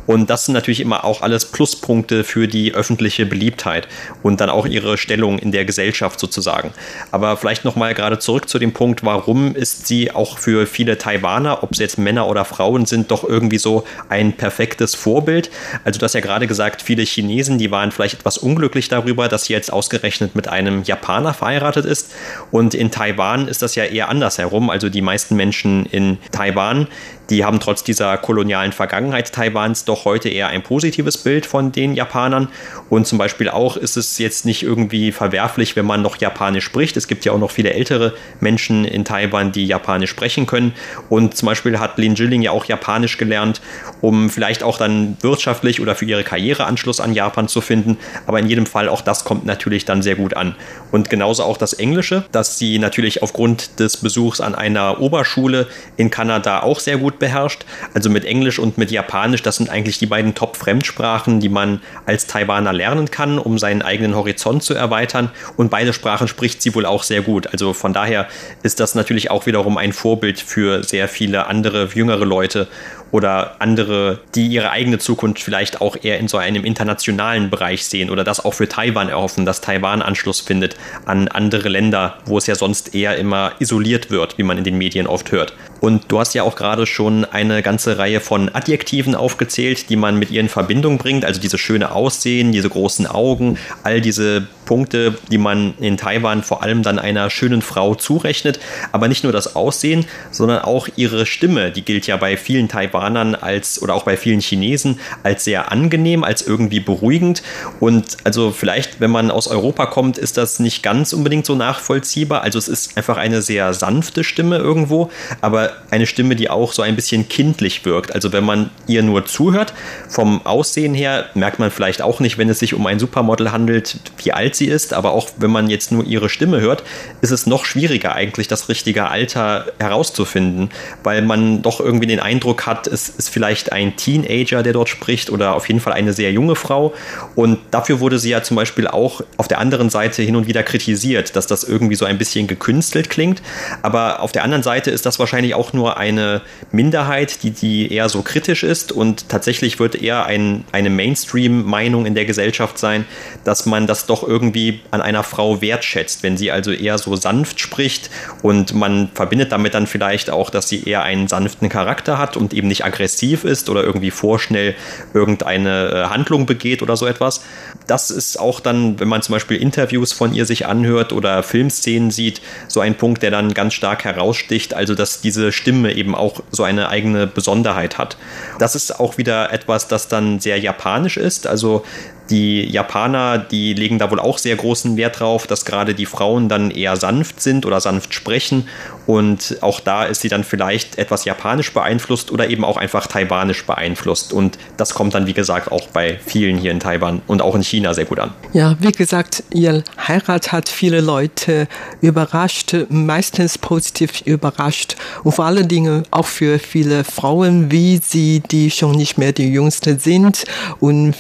Und 0.07 0.29
das 0.29 0.45
sind 0.45 0.53
natürlich 0.53 0.81
immer 0.81 1.05
auch 1.05 1.16
alles 1.21 1.45
Pluspunkte 1.45 2.23
für 2.23 2.47
die 2.47 2.73
öffentliche 2.73 3.25
Beliebtheit 3.25 3.87
und 4.23 4.41
dann 4.41 4.49
auch 4.49 4.65
ihre 4.65 4.97
Stellung 4.97 5.39
in 5.39 5.51
der 5.51 5.65
Gesellschaft 5.65 6.19
sozusagen. 6.19 6.71
Aber 7.11 7.37
vielleicht 7.37 7.65
nochmal 7.65 7.93
gerade 7.93 8.19
zurück 8.19 8.49
zu 8.49 8.59
dem 8.59 8.73
Punkt, 8.73 9.03
warum 9.03 9.55
ist 9.55 9.87
sie 9.87 10.11
auch 10.11 10.37
für 10.37 10.67
viele 10.67 10.97
Taiwaner, 10.97 11.63
ob 11.63 11.71
es 11.71 11.79
jetzt 11.79 11.97
Männer 11.97 12.27
oder 12.27 12.45
Frauen 12.45 12.85
sind, 12.85 13.11
doch 13.11 13.23
irgendwie 13.23 13.57
so 13.57 13.85
ein 14.09 14.33
perfektes 14.33 14.95
Vorbild. 14.95 15.49
Also 15.83 15.99
du 15.99 16.03
hast 16.03 16.13
ja 16.13 16.21
gerade 16.21 16.47
gesagt, 16.47 16.81
viele 16.81 17.03
Chinesen, 17.03 17.57
die 17.57 17.71
waren 17.71 17.91
vielleicht 17.91 18.15
etwas 18.15 18.37
unglücklich 18.37 18.89
darüber, 18.89 19.27
dass 19.27 19.45
sie 19.45 19.53
jetzt 19.53 19.71
ausgerechnet 19.71 20.35
mit 20.35 20.47
einem 20.47 20.83
Japaner 20.83 21.33
verheiratet 21.33 21.85
ist. 21.85 22.11
Und 22.51 22.73
in 22.73 22.91
Taiwan 22.91 23.47
ist 23.47 23.61
das 23.61 23.75
ja 23.75 23.83
eher 23.83 24.09
andersherum. 24.09 24.69
Also 24.69 24.89
die 24.89 25.01
meisten 25.01 25.35
Menschen 25.35 25.85
in 25.85 26.17
Taiwan, 26.31 26.87
die 27.29 27.43
haben 27.43 27.59
trotz 27.59 27.83
dieser 27.83 28.17
kolonialen 28.17 28.71
Vergangenheit 28.71 29.31
Taiwans 29.33 29.85
doch 29.85 30.05
heute 30.05 30.29
eher 30.29 30.47
ein 30.47 30.63
positives 30.63 31.06
Bild 31.15 31.45
von 31.45 31.71
den 31.71 31.93
Japanern. 31.93 32.49
Und 32.89 33.07
zum 33.07 33.17
Beispiel 33.17 33.49
auch 33.49 33.77
ist 33.77 33.95
es 33.95 34.17
jetzt 34.17 34.45
nicht 34.45 34.63
irgendwie 34.63 35.13
verwerflich, 35.13 35.77
wenn 35.77 35.85
man 35.85 36.01
noch 36.01 36.17
Japanisch 36.17 36.65
spricht. 36.65 36.97
Es 36.97 37.07
gibt 37.07 37.23
ja 37.23 37.31
auch 37.31 37.39
noch 37.39 37.51
viele 37.51 37.71
ältere 37.71 38.13
Menschen 38.41 38.83
in 38.83 39.05
Taiwan, 39.05 39.53
die 39.53 39.65
Japanisch 39.65 40.09
sprechen 40.09 40.47
können. 40.47 40.73
Und 41.09 41.37
zum 41.37 41.45
Beispiel 41.45 41.79
hat 41.79 41.97
Lin 41.97 42.15
Jilling 42.15 42.41
ja 42.41 42.51
auch 42.51 42.65
Japanisch 42.65 43.17
gelernt, 43.17 43.61
um 44.01 44.29
vielleicht 44.29 44.63
auch 44.63 44.77
dann 44.77 45.17
wirtschaftlich 45.21 45.79
oder 45.79 45.95
für 45.95 46.05
ihre 46.05 46.23
Karriere 46.23 46.65
Anschluss 46.65 46.99
an 46.99 47.13
Japan 47.13 47.47
zu 47.47 47.61
finden. 47.61 47.97
Aber 48.25 48.39
in 48.39 48.47
jedem 48.47 48.65
Fall 48.65 48.89
auch 48.89 49.01
das 49.01 49.23
kommt 49.23 49.45
natürlich 49.45 49.85
dann 49.85 50.01
sehr 50.01 50.15
gut 50.15 50.35
an. 50.35 50.55
Und 50.91 51.09
genauso 51.09 51.43
auch 51.43 51.57
das 51.57 51.73
Englische, 51.73 52.25
das 52.31 52.57
sie 52.57 52.79
natürlich 52.79 53.21
aufgrund 53.21 53.79
des 53.79 53.97
Besuchs 53.97 54.41
an 54.41 54.55
einer 54.55 54.99
Oberschule 55.01 55.67
in 55.97 56.09
Kanada 56.09 56.61
auch 56.61 56.79
sehr 56.79 56.97
gut 56.97 57.19
beherrscht. 57.19 57.65
Also 57.93 58.09
mit 58.09 58.25
Englisch 58.25 58.59
und 58.59 58.77
mit 58.77 58.91
Japanisch, 58.91 59.43
das 59.43 59.57
sind 59.57 59.69
eigentlich 59.69 59.99
die 59.99 60.05
beiden 60.05 60.33
Top-Fremdsprachen, 60.35 60.96
die 61.39 61.49
man 61.49 61.81
als 62.05 62.27
Taiwaner 62.27 62.73
lernen 62.73 63.11
kann, 63.11 63.39
um 63.39 63.57
seinen 63.57 63.81
eigenen 63.81 64.15
Horizont 64.15 64.63
zu 64.63 64.73
erweitern. 64.73 65.31
Und 65.55 65.69
beide 65.69 65.93
Sprachen 65.93 66.27
spricht 66.27 66.61
sie 66.61 66.73
wohl 66.75 66.85
auch 66.85 67.03
sehr 67.03 67.21
gut. 67.21 67.47
Also 67.47 67.73
von 67.73 67.93
daher 67.93 68.27
ist 68.63 68.79
das 68.79 68.95
natürlich 68.95 69.31
auch 69.31 69.45
wiederum 69.45 69.77
ein 69.77 69.93
Vorbild 69.93 70.39
für 70.39 70.83
sehr 70.83 71.07
viele 71.07 71.47
andere 71.47 71.89
jüngere 71.93 72.25
Leute 72.25 72.67
oder 73.11 73.55
andere, 73.59 74.19
die 74.35 74.47
ihre 74.47 74.71
eigene 74.71 74.99
Zukunft 74.99 75.41
vielleicht 75.41 75.81
auch 75.81 75.95
eher 76.01 76.19
in 76.19 76.27
so 76.27 76.37
einem 76.37 76.65
internationalen 76.65 77.49
Bereich 77.49 77.85
sehen 77.85 78.09
oder 78.09 78.23
das 78.23 78.43
auch 78.43 78.53
für 78.53 78.67
Taiwan 78.67 79.09
erhoffen, 79.09 79.45
dass 79.45 79.61
Taiwan 79.61 80.01
Anschluss 80.01 80.41
findet 80.41 80.75
an 81.05 81.27
andere 81.27 81.69
Länder, 81.69 82.17
wo 82.25 82.37
es 82.37 82.47
ja 82.47 82.55
sonst 82.55 82.93
eher 82.93 83.17
immer 83.17 83.53
isoliert 83.59 84.11
wird, 84.11 84.37
wie 84.37 84.43
man 84.43 84.57
in 84.57 84.63
den 84.63 84.77
Medien 84.77 85.07
oft 85.07 85.31
hört. 85.31 85.53
Und 85.79 86.05
du 86.11 86.19
hast 86.19 86.33
ja 86.33 86.43
auch 86.43 86.55
gerade 86.55 86.85
schon 86.85 87.23
eine 87.23 87.61
ganze 87.61 87.97
Reihe 87.99 88.19
von 88.19 88.49
Adjektiven 88.53 89.15
aufgezählt, 89.15 89.89
die 89.89 89.95
man 89.95 90.17
mit 90.17 90.31
ihr 90.31 90.41
in 90.41 90.49
Verbindung 90.49 90.97
bringt, 90.97 91.23
also 91.23 91.39
diese 91.39 91.57
schöne 91.57 91.91
Aussehen, 91.91 92.51
diese 92.51 92.69
großen 92.69 93.05
Augen, 93.05 93.59
all 93.83 94.01
diese 94.01 94.47
Punkte, 94.65 95.17
die 95.31 95.37
man 95.37 95.75
in 95.79 95.95
Taiwan 95.95 96.43
vor 96.43 96.63
allem 96.63 96.83
dann 96.83 96.99
einer 96.99 97.29
schönen 97.29 97.61
Frau 97.61 97.95
zurechnet, 97.95 98.59
aber 98.91 99.07
nicht 99.07 99.23
nur 99.23 99.31
das 99.31 99.55
Aussehen, 99.55 100.05
sondern 100.31 100.63
auch 100.63 100.87
ihre 100.95 101.25
Stimme, 101.25 101.71
die 101.71 101.83
gilt 101.83 102.07
ja 102.07 102.17
bei 102.17 102.37
vielen 102.37 102.67
Taiwan 102.67 102.96
Japanern 102.97 103.35
als 103.35 103.81
oder 103.81 103.93
auch 103.93 104.03
bei 104.03 104.17
vielen 104.17 104.39
Chinesen 104.39 104.99
als 105.23 105.43
sehr 105.43 105.71
angenehm, 105.71 106.23
als 106.23 106.41
irgendwie 106.41 106.79
beruhigend. 106.79 107.43
Und 107.79 108.17
also 108.23 108.51
vielleicht, 108.51 108.99
wenn 108.99 109.11
man 109.11 109.29
aus 109.31 109.47
Europa 109.47 109.85
kommt, 109.85 110.17
ist 110.17 110.37
das 110.37 110.59
nicht 110.59 110.81
ganz 110.81 111.13
unbedingt 111.13 111.45
so 111.45 111.55
nachvollziehbar. 111.55 112.41
Also 112.41 112.57
es 112.57 112.67
ist 112.67 112.97
einfach 112.97 113.17
eine 113.17 113.41
sehr 113.41 113.73
sanfte 113.73 114.23
Stimme 114.23 114.57
irgendwo, 114.57 115.09
aber 115.41 115.71
eine 115.91 116.07
Stimme, 116.07 116.35
die 116.35 116.49
auch 116.49 116.73
so 116.73 116.81
ein 116.81 116.95
bisschen 116.95 117.29
kindlich 117.29 117.85
wirkt. 117.85 118.13
Also 118.15 118.33
wenn 118.33 118.43
man 118.43 118.71
ihr 118.87 119.03
nur 119.03 119.25
zuhört, 119.25 119.73
vom 120.09 120.45
Aussehen 120.45 120.93
her 120.93 121.25
merkt 121.35 121.59
man 121.59 121.69
vielleicht 121.71 122.01
auch 122.01 122.19
nicht, 122.19 122.37
wenn 122.37 122.49
es 122.49 122.59
sich 122.59 122.73
um 122.73 122.85
ein 122.87 122.99
Supermodel 122.99 123.51
handelt, 123.51 123.99
wie 124.23 124.31
alt 124.31 124.55
sie 124.55 124.67
ist, 124.67 124.93
aber 124.93 125.11
auch 125.11 125.29
wenn 125.37 125.51
man 125.51 125.69
jetzt 125.69 125.91
nur 125.91 126.03
ihre 126.05 126.29
Stimme 126.29 126.61
hört, 126.61 126.83
ist 127.21 127.31
es 127.31 127.45
noch 127.45 127.65
schwieriger 127.65 128.15
eigentlich 128.15 128.47
das 128.47 128.69
richtige 128.69 129.07
Alter 129.07 129.65
herauszufinden, 129.79 130.69
weil 131.03 131.21
man 131.21 131.61
doch 131.61 131.79
irgendwie 131.79 132.07
den 132.07 132.19
Eindruck 132.19 132.65
hat, 132.65 132.86
es 132.87 133.09
ist 133.09 133.29
vielleicht 133.29 133.71
ein 133.71 133.95
Teenager, 133.95 134.63
der 134.63 134.73
dort 134.73 134.89
spricht 134.89 135.29
oder 135.29 135.55
auf 135.55 135.67
jeden 135.67 135.79
Fall 135.79 135.93
eine 135.93 136.13
sehr 136.13 136.31
junge 136.31 136.55
Frau. 136.55 136.93
Und 137.35 137.59
dafür 137.71 137.99
wurde 137.99 138.19
sie 138.19 138.29
ja 138.29 138.43
zum 138.43 138.55
Beispiel 138.55 138.87
auch 138.87 139.21
auf 139.37 139.47
der 139.47 139.59
anderen 139.59 139.89
Seite 139.89 140.23
hin 140.23 140.35
und 140.35 140.47
wieder 140.47 140.63
kritisiert, 140.63 141.35
dass 141.35 141.47
das 141.47 141.63
irgendwie 141.63 141.95
so 141.95 142.05
ein 142.05 142.17
bisschen 142.17 142.47
gekünstelt 142.47 143.09
klingt. 143.09 143.41
Aber 143.81 144.21
auf 144.21 144.31
der 144.31 144.43
anderen 144.43 144.63
Seite 144.63 144.91
ist 144.91 145.05
das 145.05 145.19
wahrscheinlich 145.19 145.53
auch 145.53 145.73
nur 145.73 145.97
eine 145.97 146.41
Minderheit, 146.71 147.43
die, 147.43 147.51
die 147.51 147.93
eher 147.93 148.09
so 148.09 148.21
kritisch 148.21 148.63
ist. 148.63 148.91
Und 148.91 149.29
tatsächlich 149.29 149.79
wird 149.79 149.95
eher 149.95 150.25
ein, 150.25 150.63
eine 150.71 150.89
Mainstream-Meinung 150.89 152.05
in 152.05 152.15
der 152.15 152.25
Gesellschaft 152.25 152.77
sein, 152.77 153.05
dass 153.43 153.65
man 153.65 153.87
das 153.87 154.05
doch 154.05 154.27
irgendwie 154.27 154.81
an 154.91 155.01
einer 155.01 155.23
Frau 155.23 155.61
wertschätzt, 155.61 156.23
wenn 156.23 156.37
sie 156.37 156.51
also 156.51 156.71
eher 156.71 156.97
so 156.97 157.15
sanft 157.15 157.59
spricht 157.59 158.09
und 158.41 158.73
man 158.73 159.09
verbindet 159.13 159.51
damit 159.51 159.73
dann 159.73 159.87
vielleicht 159.87 160.29
auch, 160.29 160.49
dass 160.49 160.69
sie 160.69 160.83
eher 160.83 161.03
einen 161.03 161.27
sanften 161.27 161.69
Charakter 161.69 162.17
hat 162.17 162.37
und 162.37 162.53
eben 162.53 162.67
nicht 162.67 162.76
nicht 162.77 162.85
aggressiv 162.85 163.43
ist 163.43 163.69
oder 163.69 163.83
irgendwie 163.83 164.11
vorschnell 164.11 164.75
irgendeine 165.13 165.89
äh, 165.89 166.03
Handlung 166.09 166.45
begeht 166.45 166.81
oder 166.81 166.95
so 166.95 167.07
etwas. 167.07 167.41
Das 167.87 168.11
ist 168.11 168.39
auch 168.39 168.59
dann, 168.59 168.99
wenn 168.99 169.07
man 169.07 169.21
zum 169.21 169.33
Beispiel 169.33 169.57
Interviews 169.57 170.13
von 170.13 170.33
ihr 170.33 170.45
sich 170.45 170.65
anhört 170.65 171.11
oder 171.11 171.41
Filmszenen 171.41 172.11
sieht, 172.11 172.41
so 172.67 172.79
ein 172.79 172.95
Punkt, 172.95 173.23
der 173.23 173.31
dann 173.31 173.53
ganz 173.53 173.73
stark 173.73 174.03
heraussticht, 174.03 174.73
also 174.73 174.93
dass 174.93 175.21
diese 175.21 175.51
Stimme 175.51 175.93
eben 175.93 176.13
auch 176.13 176.41
so 176.51 176.63
eine 176.63 176.89
eigene 176.89 177.25
Besonderheit 177.25 177.97
hat. 177.97 178.17
Das 178.59 178.75
ist 178.75 178.99
auch 178.99 179.17
wieder 179.17 179.51
etwas, 179.51 179.87
das 179.87 180.07
dann 180.07 180.39
sehr 180.39 180.59
japanisch 180.59 181.17
ist. 181.17 181.47
Also 181.47 181.83
Die 182.29 182.69
Japaner, 182.69 183.37
die 183.37 183.73
legen 183.73 183.99
da 183.99 184.11
wohl 184.11 184.19
auch 184.19 184.37
sehr 184.37 184.55
großen 184.55 184.97
Wert 184.97 185.19
drauf, 185.19 185.47
dass 185.47 185.65
gerade 185.65 185.95
die 185.95 186.05
Frauen 186.05 186.49
dann 186.49 186.71
eher 186.71 186.97
sanft 186.97 187.41
sind 187.41 187.65
oder 187.65 187.79
sanft 187.79 188.13
sprechen. 188.13 188.67
Und 189.05 189.57
auch 189.61 189.79
da 189.79 190.03
ist 190.03 190.21
sie 190.21 190.27
dann 190.27 190.43
vielleicht 190.43 190.97
etwas 190.97 191.23
japanisch 191.23 191.73
beeinflusst 191.73 192.29
oder 192.29 192.49
eben 192.49 192.65
auch 192.65 192.75
einfach 192.75 193.07
taiwanisch 193.07 193.65
beeinflusst. 193.65 194.33
Und 194.33 194.57
das 194.75 194.93
kommt 194.93 195.13
dann, 195.13 195.27
wie 195.27 195.33
gesagt, 195.33 195.71
auch 195.71 195.87
bei 195.87 196.19
vielen 196.25 196.57
hier 196.57 196.71
in 196.71 196.81
Taiwan 196.81 197.21
und 197.27 197.41
auch 197.41 197.55
in 197.55 197.63
China 197.63 197.93
sehr 197.93 198.05
gut 198.05 198.19
an. 198.19 198.33
Ja, 198.51 198.75
wie 198.79 198.91
gesagt, 198.91 199.43
ihr 199.53 199.83
Heirat 200.07 200.51
hat 200.51 200.67
viele 200.67 200.99
Leute 200.99 201.67
überrascht, 202.01 202.75
meistens 202.89 203.57
positiv 203.57 204.21
überrascht. 204.25 204.97
Und 205.23 205.31
vor 205.31 205.45
allen 205.45 205.69
Dingen 205.69 206.03
auch 206.11 206.25
für 206.25 206.59
viele 206.59 207.05
Frauen, 207.05 207.71
wie 207.71 208.01
sie, 208.03 208.41
die 208.41 208.69
schon 208.71 208.91
nicht 208.91 209.17
mehr 209.17 209.31
die 209.31 209.49
Jüngste 209.49 209.97
sind 209.97 210.43
und 210.81 211.15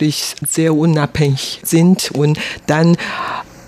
wirtschaftlich 0.00 0.34
sehr 0.48 0.74
unabhängig 0.74 1.60
sind 1.62 2.10
und 2.12 2.38
dann 2.66 2.96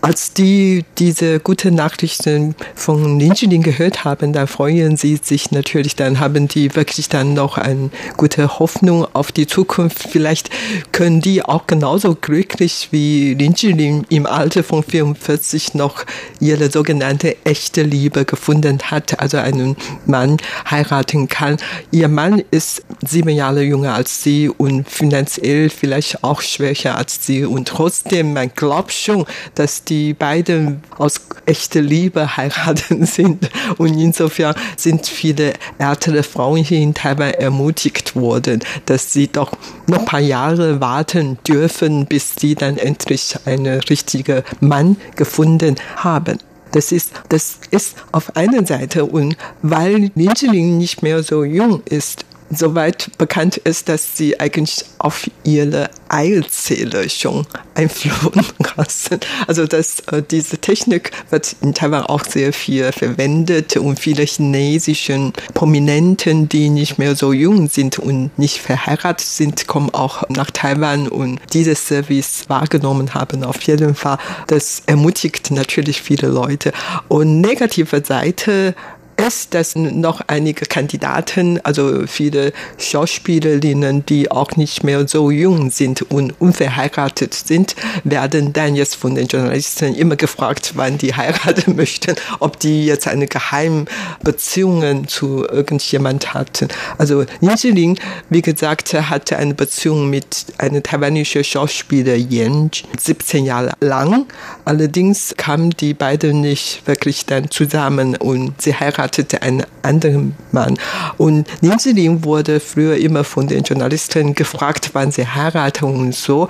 als 0.03 0.33
die 0.33 0.85
diese 0.99 1.39
gute 1.39 1.71
Nachrichten 1.71 2.57
von 2.75 3.17
Ninjilin 3.17 3.63
gehört 3.63 4.05
haben, 4.05 4.33
dann 4.33 4.49
freuen 4.49 4.97
sie 4.97 5.21
sich 5.23 5.53
natürlich, 5.53 5.95
dann 5.95 6.19
haben 6.19 6.49
die 6.49 6.75
wirklich 6.75 7.09
dann 7.09 7.35
noch 7.35 7.57
eine 7.57 7.91
gute 8.17 8.59
Hoffnung 8.59 9.07
auf 9.15 9.31
die 9.31 9.47
Zukunft. 9.47 10.09
Vielleicht 10.11 10.51
können 10.91 11.21
die 11.21 11.45
auch 11.45 11.69
genauso 11.69 12.17
glücklich 12.17 12.89
wie 12.91 13.37
Ninjilin 13.37 14.05
im 14.09 14.27
Alter 14.27 14.65
von 14.65 14.83
44 14.83 15.75
noch 15.75 16.05
ihre 16.41 16.69
sogenannte 16.69 17.37
echte 17.45 17.83
Liebe 17.83 18.25
gefunden 18.25 18.81
hat, 18.91 19.21
also 19.21 19.37
einen 19.37 19.77
Mann 20.07 20.39
heiraten 20.69 21.29
kann. 21.29 21.59
Ihr 21.93 22.09
Mann 22.09 22.43
ist 22.51 22.83
sieben 23.07 23.29
Jahre 23.37 23.63
jünger 23.63 23.95
als 23.95 24.25
sie 24.25 24.49
und 24.49 24.91
finanziell 24.91 25.71
vielleicht 25.71 26.25
auch 26.25 26.41
schwächer 26.43 26.99
als 26.99 27.25
sie 27.25 27.45
und 27.45 27.69
trotzdem, 27.69 28.33
man 28.33 28.51
glaubt 28.53 28.93
schon, 28.93 29.27
dass 29.55 29.85
die 29.85 29.92
die 29.93 30.15
beiden 30.15 30.83
aus 30.97 31.21
echter 31.45 31.83
Liebe 31.83 32.39
heiraten 32.39 33.05
sind. 33.19 33.51
Und 33.77 33.99
insofern 33.99 34.55
sind 34.77 35.07
viele 35.07 35.53
ältere 35.79 36.23
Frauen 36.23 36.65
hier 36.65 36.79
in 36.79 36.95
Taiwan 36.95 37.33
ermutigt 37.33 38.17
worden, 38.17 38.61
dass 38.87 39.13
sie 39.13 39.29
doch 39.29 39.53
noch 39.87 39.99
ein 39.99 40.05
paar 40.07 40.21
Jahre 40.21 40.81
warten 40.81 41.37
dürfen, 41.47 42.07
bis 42.07 42.37
sie 42.39 42.55
dann 42.55 42.79
endlich 42.79 43.37
einen 43.45 43.81
richtigen 43.81 44.43
Mann 44.61 44.97
gefunden 45.17 45.77
haben. 45.97 46.39
Das 46.71 46.91
ist, 46.91 47.13
das 47.29 47.59
ist 47.71 47.97
auf 48.13 48.35
einer 48.35 48.67
Seite 48.67 49.05
und 49.05 49.37
weil 49.61 50.11
Ninjiling 50.15 50.79
nicht 50.79 51.03
mehr 51.03 51.23
so 51.23 51.45
jung 51.45 51.83
ist, 51.85 52.25
soweit 52.57 53.11
bekannt 53.19 53.57
ist, 53.59 53.89
dass 53.89 54.17
sie 54.17 54.39
eigentlich 54.41 54.85
auf 54.99 55.29
ihre 55.45 55.91
Eilzähler 56.09 57.09
schon 57.09 57.47
einflogen 57.75 58.45
lassen. 58.77 59.21
Also 59.47 59.67
dass 59.67 60.01
äh, 60.01 60.23
diese 60.23 60.59
Technik 60.59 61.11
wird 61.31 61.57
in 61.63 61.75
Taiwan 61.75 62.03
auch 62.05 62.25
sehr 62.25 62.53
viel 62.53 62.93
verwendet 62.93 63.77
und 63.77 63.99
viele 63.99 64.25
chinesischen 64.25 65.33
Prominenten, 65.55 66.49
die 66.49 66.69
nicht 66.69 66.99
mehr 66.99 67.17
so 67.17 67.33
jung 67.33 67.69
sind 67.69 67.99
und 67.99 68.37
nicht 68.39 68.59
verheiratet 68.59 69.27
sind, 69.27 69.67
kommen 69.67 69.91
auch 69.91 70.23
nach 70.29 70.51
Taiwan 70.51 71.09
und 71.09 71.41
dieses 71.53 71.87
Service 71.87 72.45
wahrgenommen 72.49 73.15
haben. 73.15 73.45
Auf 73.45 73.63
jeden 73.63 73.95
Fall, 73.95 74.19
das 74.47 74.83
ermutigt 74.87 75.51
natürlich 75.51 76.03
viele 76.03 76.29
Leute. 76.29 76.73
Und 77.09 77.41
negative 77.41 78.05
Seite 78.05 78.75
ist, 79.17 79.55
dass 79.55 79.77
noch 79.77 80.21
einige 80.27 80.67
Kandidaten, 80.67 81.61
also 81.63 82.07
viele 82.07 82.53
Schauspielerinnen, 82.79 84.05
die 84.07 84.31
auch 84.31 84.53
nicht 84.57 84.85
mehr 84.85 85.07
so 85.07 85.31
jung 85.31 85.71
sind 85.71 86.03
und 86.11 86.41
unverheiratet 86.41 87.35
sind, 87.35 87.77
werden 88.05 88.53
dann 88.53 88.75
jetzt 88.75 88.97
von 88.97 89.15
den 89.15 89.27
Journalisten 89.27 89.95
immer 89.95 90.17
gefragt, 90.17 90.73
wann 90.75 90.99
die 90.99 91.15
heiraten 91.15 91.77
möchten, 91.77 92.17
ob 92.41 92.59
die 92.59 92.87
jetzt 92.87 93.07
eine 93.07 93.27
geheime 93.27 93.85
Beziehung 94.23 95.07
zu 95.09 95.47
irgendjemand 95.47 96.35
hatten. 96.35 96.69
Also 96.99 97.25
Lin 97.41 97.57
Zhiling, 97.57 97.99
wie 98.31 98.43
gesagt, 98.43 98.95
hatte 98.95 99.37
eine 99.37 99.55
Beziehung 99.55 100.11
mit 100.11 100.47
einer 100.59 100.83
taiwanischen 100.83 101.45
Schauspieler 101.45 102.17
Yan 102.17 102.71
17 102.99 103.45
Jahre 103.45 103.73
lang. 103.81 104.27
Allerdings 104.65 105.35
kamen 105.37 105.71
die 105.71 105.95
beiden 105.95 106.41
nicht 106.41 106.87
wirklich 106.87 107.27
dann 107.27 107.51
zusammen 107.51 108.17
und 108.17 108.61
sie 108.61 108.75
heiraten 108.75 109.02
heiratete 109.03 109.43
einen 109.43 109.65
anderen 109.83 110.35
Mann. 110.53 110.79
Und 111.19 111.47
Lin 111.61 112.25
wurde 112.25 112.61
früher 112.61 112.97
immer 112.97 113.25
von 113.25 113.49
den 113.49 113.65
Journalisten 113.65 114.35
gefragt, 114.35 114.91
wann 114.93 115.11
sie 115.11 115.27
heiraten 115.27 115.85
und 115.85 116.15
so. 116.15 116.49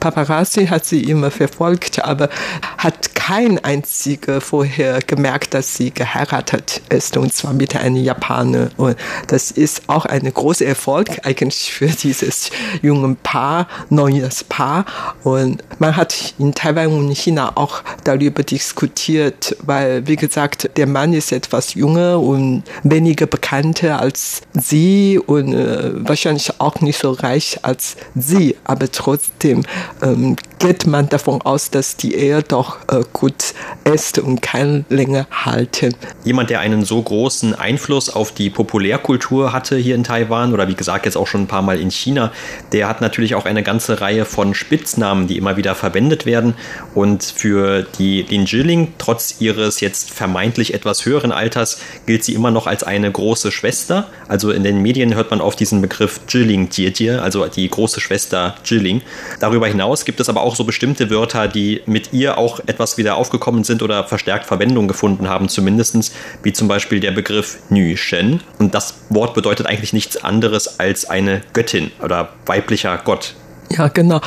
Paparazzi 0.00 0.66
hat 0.66 0.84
sie 0.84 1.02
immer 1.02 1.30
verfolgt, 1.30 2.04
aber 2.04 2.28
hat 2.78 3.14
kein 3.14 3.62
einziger 3.62 4.40
vorher 4.40 5.00
gemerkt, 5.00 5.54
dass 5.54 5.74
sie 5.74 5.90
geheiratet 5.90 6.80
ist, 6.88 7.16
und 7.16 7.32
zwar 7.34 7.52
mit 7.52 7.74
einem 7.76 7.96
Japaner. 7.96 8.70
Und 8.76 8.96
das 9.26 9.50
ist 9.50 9.82
auch 9.88 10.06
ein 10.06 10.32
großer 10.32 10.66
Erfolg 10.66 11.08
eigentlich 11.24 11.72
für 11.72 11.88
dieses 11.88 12.50
junge 12.80 13.16
Paar, 13.22 13.66
neues 13.90 14.44
Paar. 14.44 14.84
Und 15.24 15.62
man 15.78 15.96
hat 15.96 16.34
in 16.38 16.54
Taiwan 16.54 16.86
und 16.88 17.16
China 17.16 17.52
auch 17.56 17.82
darüber 18.04 18.42
diskutiert, 18.42 19.56
weil, 19.62 20.06
wie 20.06 20.16
gesagt, 20.16 20.70
der 20.76 20.86
Mann 20.86 21.12
ist 21.12 21.32
etwas 21.32 21.74
jünger 21.74 21.87
junge 21.88 22.18
und 22.18 22.64
weniger 22.82 23.26
bekannte 23.26 23.96
als 23.98 24.42
sie 24.52 25.18
und 25.18 25.54
äh, 25.54 25.92
wahrscheinlich 26.06 26.60
auch 26.60 26.80
nicht 26.80 26.98
so 26.98 27.12
reich 27.12 27.60
als 27.62 27.96
sie, 28.14 28.56
aber 28.64 28.90
trotzdem 28.92 29.62
ähm, 30.02 30.36
geht 30.58 30.86
man 30.86 31.08
davon 31.08 31.40
aus, 31.42 31.70
dass 31.70 31.96
die 31.96 32.14
Ehe 32.14 32.42
doch 32.42 32.78
äh, 32.88 33.02
gut 33.12 33.54
ist 33.84 34.18
und 34.18 34.42
kann 34.42 34.84
länger 34.88 35.26
halten. 35.30 35.94
Jemand, 36.24 36.50
der 36.50 36.60
einen 36.60 36.84
so 36.84 37.00
großen 37.00 37.54
Einfluss 37.54 38.10
auf 38.10 38.32
die 38.32 38.50
Populärkultur 38.50 39.52
hatte 39.52 39.76
hier 39.76 39.94
in 39.94 40.04
Taiwan 40.04 40.52
oder 40.52 40.68
wie 40.68 40.74
gesagt 40.74 41.06
jetzt 41.06 41.16
auch 41.16 41.26
schon 41.26 41.42
ein 41.42 41.46
paar 41.46 41.62
Mal 41.62 41.80
in 41.80 41.90
China, 41.90 42.32
der 42.72 42.88
hat 42.88 43.00
natürlich 43.00 43.34
auch 43.34 43.44
eine 43.44 43.62
ganze 43.62 44.00
Reihe 44.00 44.24
von 44.24 44.54
Spitznamen, 44.54 45.26
die 45.26 45.36
immer 45.36 45.56
wieder 45.56 45.74
verwendet 45.74 46.26
werden 46.26 46.54
und 46.94 47.22
für 47.22 47.86
die 47.98 48.22
Lin 48.22 48.44
Jiling, 48.44 48.94
trotz 48.98 49.40
ihres 49.40 49.80
jetzt 49.80 50.10
vermeintlich 50.10 50.74
etwas 50.74 51.04
höheren 51.04 51.32
Alters, 51.32 51.80
gilt 52.06 52.24
sie 52.24 52.34
immer 52.34 52.50
noch 52.50 52.66
als 52.66 52.82
eine 52.82 53.10
große 53.10 53.52
Schwester. 53.52 54.08
Also 54.26 54.50
in 54.50 54.64
den 54.64 54.82
Medien 54.82 55.14
hört 55.14 55.30
man 55.30 55.40
oft 55.40 55.58
diesen 55.60 55.80
Begriff 55.80 56.20
Jiling 56.28 56.68
Jie, 56.70 57.10
also 57.10 57.46
die 57.46 57.68
große 57.68 58.00
Schwester 58.00 58.56
Jiling. 58.64 59.02
Darüber 59.40 59.66
hinaus 59.66 60.04
gibt 60.04 60.20
es 60.20 60.28
aber 60.28 60.42
auch 60.42 60.47
so 60.54 60.64
bestimmte 60.64 61.10
Wörter, 61.10 61.48
die 61.48 61.82
mit 61.86 62.12
ihr 62.12 62.38
auch 62.38 62.60
etwas 62.66 62.98
wieder 62.98 63.16
aufgekommen 63.16 63.64
sind 63.64 63.82
oder 63.82 64.04
verstärkt 64.04 64.46
Verwendung 64.46 64.88
gefunden 64.88 65.28
haben, 65.28 65.48
zumindest, 65.48 66.12
wie 66.42 66.52
zum 66.52 66.68
Beispiel 66.68 67.00
der 67.00 67.12
Begriff 67.12 67.58
Nü 67.70 67.96
Shen. 67.96 68.40
Und 68.58 68.74
das 68.74 68.94
Wort 69.08 69.34
bedeutet 69.34 69.66
eigentlich 69.66 69.92
nichts 69.92 70.16
anderes 70.22 70.80
als 70.80 71.08
eine 71.08 71.42
Göttin 71.52 71.90
oder 72.02 72.30
weiblicher 72.46 72.98
Gott. 73.04 73.34
Ja, 73.70 73.88
genau. 73.88 74.20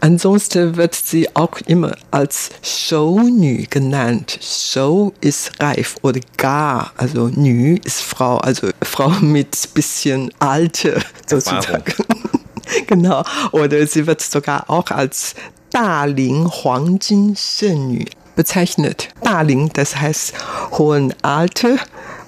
Ansonsten 0.00 0.76
wird 0.76 0.94
sie 0.94 1.34
auch 1.34 1.58
immer 1.66 1.96
als 2.10 2.50
Shounü 2.62 3.66
genannt. 3.68 4.38
Shou 4.40 5.12
ist 5.20 5.60
reif 5.60 5.96
oder 6.02 6.20
gar, 6.36 6.92
also 6.96 7.28
Nü 7.28 7.76
ist 7.82 8.02
Frau, 8.02 8.38
also 8.38 8.68
Frau 8.82 9.08
mit 9.20 9.74
bisschen 9.74 10.32
Alter 10.38 11.00
sozusagen. 11.26 11.94
genau. 12.86 13.24
Oder 13.52 13.86
sie 13.86 14.06
wird 14.06 14.20
sogar 14.20 14.70
auch 14.70 14.90
als 14.90 15.34
Daling 15.74 16.46
Huangjin 16.46 17.34
Shenyu 17.34 18.04
bezeichnet. 18.36 19.08
Daling, 19.22 19.72
das 19.72 19.96
heißt 19.96 20.32
hohen 20.78 21.12
Alter, 21.22 21.78